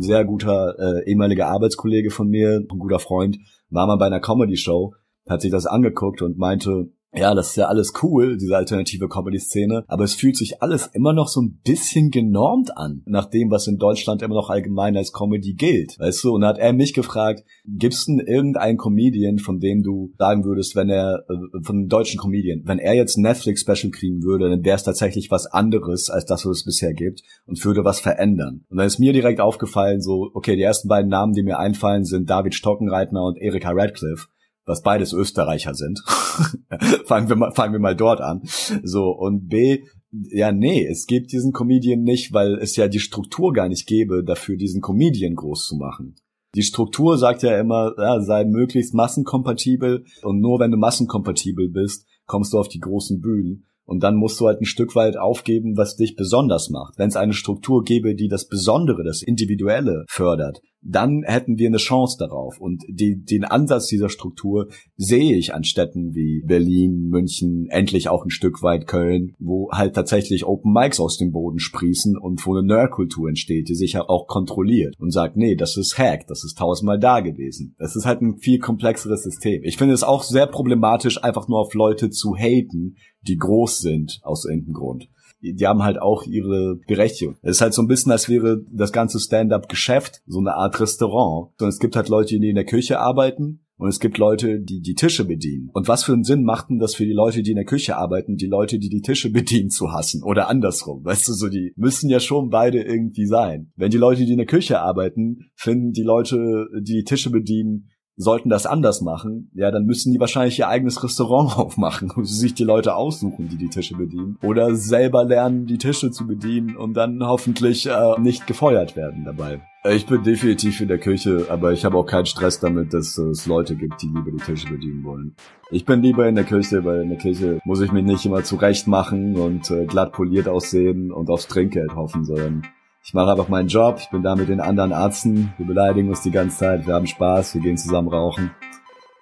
Sehr 0.03 0.25
guter 0.25 0.75
äh, 0.77 1.09
ehemaliger 1.09 1.47
Arbeitskollege 1.47 2.11
von 2.11 2.29
mir, 2.29 2.59
ein 2.59 2.79
guter 2.79 2.99
Freund, 2.99 3.39
war 3.69 3.87
mal 3.87 3.97
bei 3.97 4.05
einer 4.05 4.19
Comedy-Show, 4.19 4.93
hat 5.27 5.41
sich 5.41 5.51
das 5.51 5.65
angeguckt 5.65 6.21
und 6.21 6.37
meinte, 6.37 6.89
ja, 7.15 7.35
das 7.35 7.49
ist 7.49 7.57
ja 7.57 7.67
alles 7.67 7.93
cool, 8.01 8.37
diese 8.37 8.55
alternative 8.55 9.07
Comedy-Szene, 9.07 9.83
aber 9.87 10.03
es 10.03 10.15
fühlt 10.15 10.35
sich 10.35 10.61
alles 10.61 10.87
immer 10.93 11.13
noch 11.13 11.27
so 11.27 11.41
ein 11.41 11.59
bisschen 11.63 12.09
genormt 12.09 12.75
an, 12.75 13.03
nach 13.05 13.25
dem, 13.25 13.51
was 13.51 13.67
in 13.67 13.77
Deutschland 13.77 14.21
immer 14.21 14.35
noch 14.35 14.49
allgemein 14.49 14.97
als 14.97 15.13
Comedy 15.13 15.53
gilt. 15.53 15.97
Weißt 15.99 16.23
du, 16.23 16.33
und 16.33 16.41
da 16.41 16.47
hat 16.47 16.57
er 16.57 16.73
mich 16.73 16.93
gefragt, 16.93 17.43
gibt's 17.65 18.05
denn 18.05 18.19
irgendeinen 18.19 18.77
Comedian, 18.77 19.37
von 19.37 19.59
dem 19.59 19.83
du 19.83 20.11
sagen 20.17 20.43
würdest, 20.43 20.75
wenn 20.75 20.89
er, 20.89 21.23
äh, 21.29 21.61
von 21.63 21.77
einem 21.77 21.87
deutschen 21.87 22.19
Comedian, 22.19 22.63
wenn 22.65 22.79
er 22.79 22.95
jetzt 22.95 23.17
Netflix-Special 23.17 23.91
kriegen 23.91 24.23
würde, 24.23 24.49
dann 24.49 24.63
wäre 24.63 24.75
es 24.75 24.83
tatsächlich 24.83 25.29
was 25.29 25.45
anderes, 25.45 26.09
als 26.09 26.25
das, 26.25 26.45
was 26.45 26.57
es 26.57 26.65
bisher 26.65 26.93
gibt, 26.93 27.21
und 27.45 27.63
würde 27.63 27.85
was 27.85 27.99
verändern. 27.99 28.65
Und 28.69 28.77
dann 28.77 28.87
ist 28.87 28.99
mir 28.99 29.13
direkt 29.13 29.39
aufgefallen, 29.39 30.01
so, 30.01 30.31
okay, 30.33 30.55
die 30.55 30.63
ersten 30.63 30.87
beiden 30.87 31.09
Namen, 31.09 31.33
die 31.33 31.43
mir 31.43 31.59
einfallen, 31.59 32.05
sind 32.05 32.29
David 32.29 32.55
Stockenreitner 32.55 33.23
und 33.23 33.37
Erika 33.37 33.71
Radcliffe 33.71 34.27
was 34.65 34.81
beides 34.81 35.13
Österreicher 35.13 35.73
sind. 35.73 36.01
fangen 37.05 37.29
wir 37.29 37.35
mal, 37.35 37.51
fangen 37.51 37.73
wir 37.73 37.79
mal 37.79 37.95
dort 37.95 38.21
an. 38.21 38.41
So, 38.83 39.09
und 39.09 39.47
B, 39.47 39.83
ja, 40.11 40.51
nee, 40.51 40.85
es 40.85 41.05
gibt 41.05 41.31
diesen 41.31 41.51
Comedian 41.51 42.01
nicht, 42.01 42.33
weil 42.33 42.55
es 42.55 42.75
ja 42.75 42.87
die 42.87 42.99
Struktur 42.99 43.53
gar 43.53 43.67
nicht 43.67 43.87
gäbe, 43.87 44.23
dafür 44.23 44.57
diesen 44.57 44.81
Comedian 44.81 45.35
groß 45.35 45.65
zu 45.65 45.75
machen. 45.75 46.15
Die 46.55 46.61
Struktur 46.61 47.17
sagt 47.17 47.41
ja 47.41 47.59
immer, 47.59 47.93
ja, 47.97 48.21
sei 48.21 48.45
möglichst 48.45 48.93
massenkompatibel 48.93 50.05
und 50.21 50.39
nur 50.39 50.59
wenn 50.59 50.71
du 50.71 50.77
massenkompatibel 50.77 51.69
bist, 51.69 52.05
kommst 52.27 52.53
du 52.53 52.59
auf 52.59 52.67
die 52.67 52.79
großen 52.79 53.21
Bühnen. 53.21 53.65
Und 53.85 54.01
dann 54.01 54.15
musst 54.15 54.39
du 54.39 54.47
halt 54.47 54.61
ein 54.61 54.65
Stück 54.65 54.95
weit 54.95 55.17
aufgeben, 55.17 55.75
was 55.75 55.97
dich 55.97 56.15
besonders 56.15 56.69
macht. 56.69 56.97
Wenn 56.97 57.09
es 57.09 57.17
eine 57.17 57.33
Struktur 57.33 57.83
gäbe, 57.83 58.15
die 58.15 58.29
das 58.29 58.47
Besondere, 58.47 59.03
das 59.03 59.21
Individuelle 59.21 60.05
fördert, 60.07 60.61
dann 60.85 61.23
hätten 61.23 61.57
wir 61.57 61.67
eine 61.67 61.77
Chance 61.77 62.17
darauf. 62.19 62.59
Und 62.59 62.83
die, 62.87 63.23
den 63.23 63.45
Ansatz 63.45 63.87
dieser 63.87 64.09
Struktur 64.09 64.67
sehe 64.97 65.35
ich 65.37 65.53
an 65.53 65.63
Städten 65.63 66.13
wie 66.13 66.43
Berlin, 66.45 67.07
München, 67.09 67.67
endlich 67.69 68.09
auch 68.09 68.25
ein 68.25 68.29
Stück 68.29 68.61
weit 68.61 68.87
Köln, 68.87 69.33
wo 69.39 69.69
halt 69.71 69.95
tatsächlich 69.95 70.45
Open 70.45 70.73
Mics 70.73 70.99
aus 70.99 71.17
dem 71.17 71.31
Boden 71.31 71.59
sprießen 71.59 72.17
und 72.17 72.45
wo 72.45 72.55
eine 72.55 72.67
Nerdkultur 72.67 73.29
entsteht, 73.29 73.69
die 73.69 73.75
sich 73.75 73.93
ja 73.93 74.07
auch 74.07 74.27
kontrolliert 74.27 74.95
und 74.99 75.11
sagt, 75.11 75.37
nee, 75.37 75.55
das 75.55 75.77
ist 75.77 75.97
Hack, 75.97 76.27
das 76.27 76.43
ist 76.43 76.57
tausendmal 76.57 76.99
da 76.99 77.21
gewesen. 77.21 77.75
Das 77.79 77.95
ist 77.95 78.05
halt 78.05 78.21
ein 78.21 78.37
viel 78.37 78.59
komplexeres 78.59 79.23
System. 79.23 79.63
Ich 79.63 79.77
finde 79.77 79.93
es 79.93 80.03
auch 80.03 80.23
sehr 80.23 80.47
problematisch, 80.47 81.23
einfach 81.23 81.47
nur 81.47 81.59
auf 81.59 81.73
Leute 81.73 82.09
zu 82.09 82.35
haten, 82.35 82.95
die 83.21 83.37
groß 83.37 83.79
sind 83.79 84.19
aus 84.23 84.45
irgendeinem 84.45 84.73
Grund 84.73 85.09
die 85.43 85.67
haben 85.67 85.83
halt 85.83 86.01
auch 86.01 86.23
ihre 86.23 86.77
Berechtigung. 86.87 87.35
Es 87.41 87.57
ist 87.57 87.61
halt 87.61 87.73
so 87.73 87.81
ein 87.81 87.87
bisschen, 87.87 88.11
als 88.11 88.29
wäre 88.29 88.61
das 88.71 88.91
ganze 88.91 89.19
Stand-up-Geschäft 89.19 90.21
so 90.25 90.39
eine 90.39 90.55
Art 90.55 90.79
Restaurant. 90.79 91.51
Und 91.59 91.67
es 91.67 91.79
gibt 91.79 91.95
halt 91.95 92.09
Leute, 92.09 92.39
die 92.39 92.49
in 92.49 92.55
der 92.55 92.65
Küche 92.65 92.99
arbeiten 92.99 93.63
und 93.77 93.89
es 93.89 93.99
gibt 93.99 94.17
Leute, 94.17 94.61
die 94.61 94.81
die 94.81 94.93
Tische 94.93 95.25
bedienen. 95.25 95.69
Und 95.73 95.87
was 95.87 96.03
für 96.03 96.13
einen 96.13 96.23
Sinn 96.23 96.43
macht 96.43 96.69
denn 96.69 96.79
das 96.79 96.95
für 96.95 97.05
die 97.05 97.13
Leute, 97.13 97.41
die 97.41 97.51
in 97.51 97.57
der 97.57 97.65
Küche 97.65 97.97
arbeiten, 97.97 98.37
die 98.37 98.47
Leute, 98.47 98.79
die 98.79 98.89
die 98.89 99.01
Tische 99.01 99.29
bedienen, 99.31 99.69
zu 99.69 99.91
hassen? 99.91 100.23
Oder 100.23 100.47
andersrum. 100.47 101.03
Weißt 101.03 101.27
du, 101.27 101.33
so 101.33 101.49
die 101.49 101.73
müssen 101.75 102.09
ja 102.09 102.19
schon 102.19 102.49
beide 102.49 102.81
irgendwie 102.81 103.25
sein. 103.25 103.71
Wenn 103.75 103.91
die 103.91 103.97
Leute, 103.97 104.25
die 104.25 104.31
in 104.31 104.37
der 104.37 104.45
Küche 104.45 104.79
arbeiten, 104.79 105.49
finden 105.55 105.91
die 105.91 106.03
Leute, 106.03 106.67
die 106.81 106.93
die 106.93 107.03
Tische 107.03 107.29
bedienen, 107.29 107.89
sollten 108.15 108.49
das 108.49 108.65
anders 108.65 109.01
machen, 109.01 109.49
ja, 109.55 109.71
dann 109.71 109.85
müssen 109.85 110.13
die 110.13 110.19
wahrscheinlich 110.19 110.59
ihr 110.59 110.67
eigenes 110.67 111.03
Restaurant 111.03 111.57
aufmachen 111.57 112.11
und 112.11 112.25
sich 112.25 112.53
die 112.53 112.63
Leute 112.63 112.95
aussuchen, 112.95 113.49
die 113.49 113.57
die 113.57 113.69
Tische 113.69 113.95
bedienen. 113.95 114.37
Oder 114.43 114.75
selber 114.75 115.23
lernen, 115.23 115.65
die 115.65 115.77
Tische 115.77 116.11
zu 116.11 116.27
bedienen 116.27 116.75
und 116.75 116.93
dann 116.93 117.25
hoffentlich 117.25 117.87
äh, 117.87 118.19
nicht 118.19 118.47
gefeuert 118.47 118.95
werden 118.95 119.25
dabei. 119.25 119.61
Ich 119.85 120.05
bin 120.05 120.23
definitiv 120.23 120.79
in 120.79 120.87
der 120.87 120.97
Küche, 120.97 121.47
aber 121.49 121.73
ich 121.73 121.83
habe 121.83 121.97
auch 121.97 122.05
keinen 122.05 122.25
Stress 122.25 122.59
damit, 122.59 122.93
dass 122.93 123.17
es 123.17 123.45
Leute 123.47 123.75
gibt, 123.75 124.01
die 124.01 124.07
lieber 124.07 124.31
die 124.31 124.37
Tische 124.37 124.69
bedienen 124.69 125.03
wollen. 125.03 125.35
Ich 125.71 125.83
bin 125.83 126.01
lieber 126.01 126.25
in 126.25 126.35
der 126.35 126.45
Küche, 126.45 126.85
weil 126.85 127.01
in 127.01 127.09
der 127.09 127.17
Küche 127.17 127.59
muss 127.65 127.81
ich 127.81 127.91
mich 127.91 128.05
nicht 128.05 128.25
immer 128.25 128.43
zurecht 128.43 128.87
machen 128.87 129.35
und 129.35 129.69
äh, 129.71 129.85
glatt 129.85 130.13
poliert 130.13 130.47
aussehen 130.47 131.11
und 131.11 131.29
aufs 131.29 131.47
Trinkgeld 131.47 131.95
hoffen, 131.95 132.23
sondern 132.23 132.63
ich 133.05 133.13
mache 133.13 133.31
einfach 133.31 133.49
meinen 133.49 133.67
Job, 133.67 133.97
ich 133.99 134.09
bin 134.09 134.23
da 134.23 134.33
mit 134.33 134.47
den 134.47 134.61
anderen 134.61 134.91
Ärzten, 134.91 135.53
wir 135.57 135.67
beleidigen 135.67 136.07
uns 136.07 136.21
die 136.21 136.31
ganze 136.31 136.57
Zeit, 136.59 136.87
wir 136.87 136.93
haben 136.93 137.05
Spaß, 137.05 137.55
wir 137.55 137.61
gehen 137.61 137.77
zusammen 137.77 138.07
rauchen. 138.07 138.51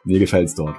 Mir 0.04 0.20
gefällt's 0.20 0.54
dort. 0.54 0.76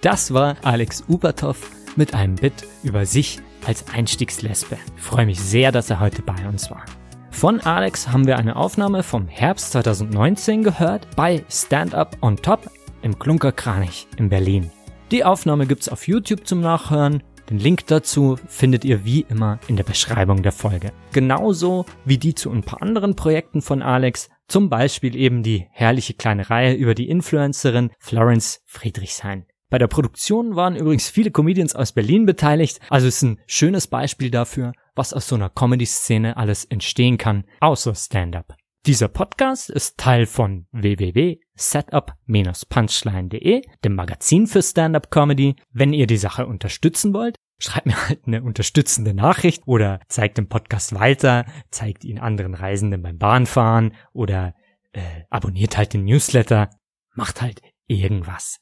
Das 0.00 0.34
war 0.34 0.56
Alex 0.62 1.04
Ubertoff 1.08 1.70
mit 1.96 2.14
einem 2.14 2.34
Bit 2.34 2.66
über 2.82 3.06
sich 3.06 3.40
als 3.66 3.88
Einstiegslesbe. 3.88 4.76
Ich 4.96 5.02
freue 5.02 5.26
mich 5.26 5.40
sehr, 5.40 5.72
dass 5.72 5.90
er 5.90 6.00
heute 6.00 6.22
bei 6.22 6.48
uns 6.48 6.70
war. 6.70 6.84
Von 7.30 7.60
Alex 7.60 8.08
haben 8.08 8.26
wir 8.26 8.38
eine 8.38 8.56
Aufnahme 8.56 9.02
vom 9.02 9.26
Herbst 9.26 9.72
2019 9.72 10.62
gehört 10.62 11.08
bei 11.16 11.44
Stand 11.50 11.94
Up 11.94 12.16
on 12.22 12.36
Top. 12.36 12.70
im 13.02 13.18
Klunkerkranich 13.18 14.06
in 14.16 14.30
Berlin. 14.30 14.70
Die 15.10 15.24
Aufnahme 15.24 15.66
gibt's 15.66 15.90
auf 15.90 16.08
YouTube 16.08 16.46
zum 16.46 16.60
Nachhören. 16.60 17.22
Den 17.50 17.58
Link 17.58 17.86
dazu 17.88 18.38
findet 18.46 18.84
ihr 18.86 19.04
wie 19.04 19.26
immer 19.28 19.58
in 19.68 19.76
der 19.76 19.84
Beschreibung 19.84 20.42
der 20.42 20.52
Folge. 20.52 20.92
Genauso 21.12 21.84
wie 22.06 22.16
die 22.16 22.34
zu 22.34 22.50
ein 22.50 22.62
paar 22.62 22.80
anderen 22.80 23.14
Projekten 23.14 23.60
von 23.60 23.82
Alex, 23.82 24.30
zum 24.48 24.70
Beispiel 24.70 25.14
eben 25.16 25.42
die 25.42 25.66
herrliche 25.70 26.14
kleine 26.14 26.48
Reihe 26.48 26.72
über 26.74 26.94
die 26.94 27.08
Influencerin 27.10 27.90
Florence 27.98 28.62
Friedrichshain. 28.64 29.44
Bei 29.74 29.78
der 29.78 29.88
Produktion 29.88 30.54
waren 30.54 30.76
übrigens 30.76 31.08
viele 31.08 31.32
Comedians 31.32 31.74
aus 31.74 31.90
Berlin 31.90 32.26
beteiligt, 32.26 32.78
also 32.90 33.08
ist 33.08 33.22
ein 33.22 33.40
schönes 33.48 33.88
Beispiel 33.88 34.30
dafür, 34.30 34.72
was 34.94 35.12
aus 35.12 35.26
so 35.26 35.34
einer 35.34 35.50
Comedy-Szene 35.50 36.36
alles 36.36 36.64
entstehen 36.64 37.18
kann, 37.18 37.42
außer 37.58 37.92
Stand-up. 37.96 38.54
Dieser 38.86 39.08
Podcast 39.08 39.70
ist 39.70 39.98
Teil 39.98 40.26
von 40.26 40.68
www.setup-punchline.de, 40.70 43.62
dem 43.84 43.94
Magazin 43.96 44.46
für 44.46 44.62
Stand-up 44.62 45.10
Comedy. 45.10 45.56
Wenn 45.72 45.92
ihr 45.92 46.06
die 46.06 46.18
Sache 46.18 46.46
unterstützen 46.46 47.12
wollt, 47.12 47.34
schreibt 47.58 47.86
mir 47.86 48.08
halt 48.08 48.28
eine 48.28 48.44
unterstützende 48.44 49.12
Nachricht 49.12 49.64
oder 49.66 49.98
zeigt 50.06 50.38
den 50.38 50.48
Podcast 50.48 50.94
weiter, 50.94 51.46
zeigt 51.72 52.04
ihn 52.04 52.20
anderen 52.20 52.54
Reisenden 52.54 53.02
beim 53.02 53.18
Bahnfahren 53.18 53.92
oder 54.12 54.54
äh, 54.92 55.00
abonniert 55.30 55.76
halt 55.76 55.94
den 55.94 56.04
Newsletter, 56.04 56.70
macht 57.16 57.42
halt 57.42 57.60
irgendwas. 57.88 58.60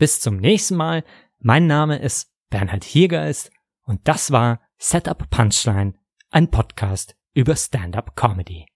Bis 0.00 0.18
zum 0.18 0.38
nächsten 0.38 0.76
Mal. 0.76 1.04
Mein 1.40 1.66
Name 1.66 1.98
ist 1.98 2.32
Bernhard 2.48 2.84
Hiergeist 2.84 3.50
und 3.82 4.08
das 4.08 4.30
war 4.30 4.62
Setup 4.78 5.28
Punchline, 5.28 5.92
ein 6.30 6.50
Podcast 6.50 7.16
über 7.34 7.54
Stand-up 7.54 8.16
Comedy. 8.16 8.69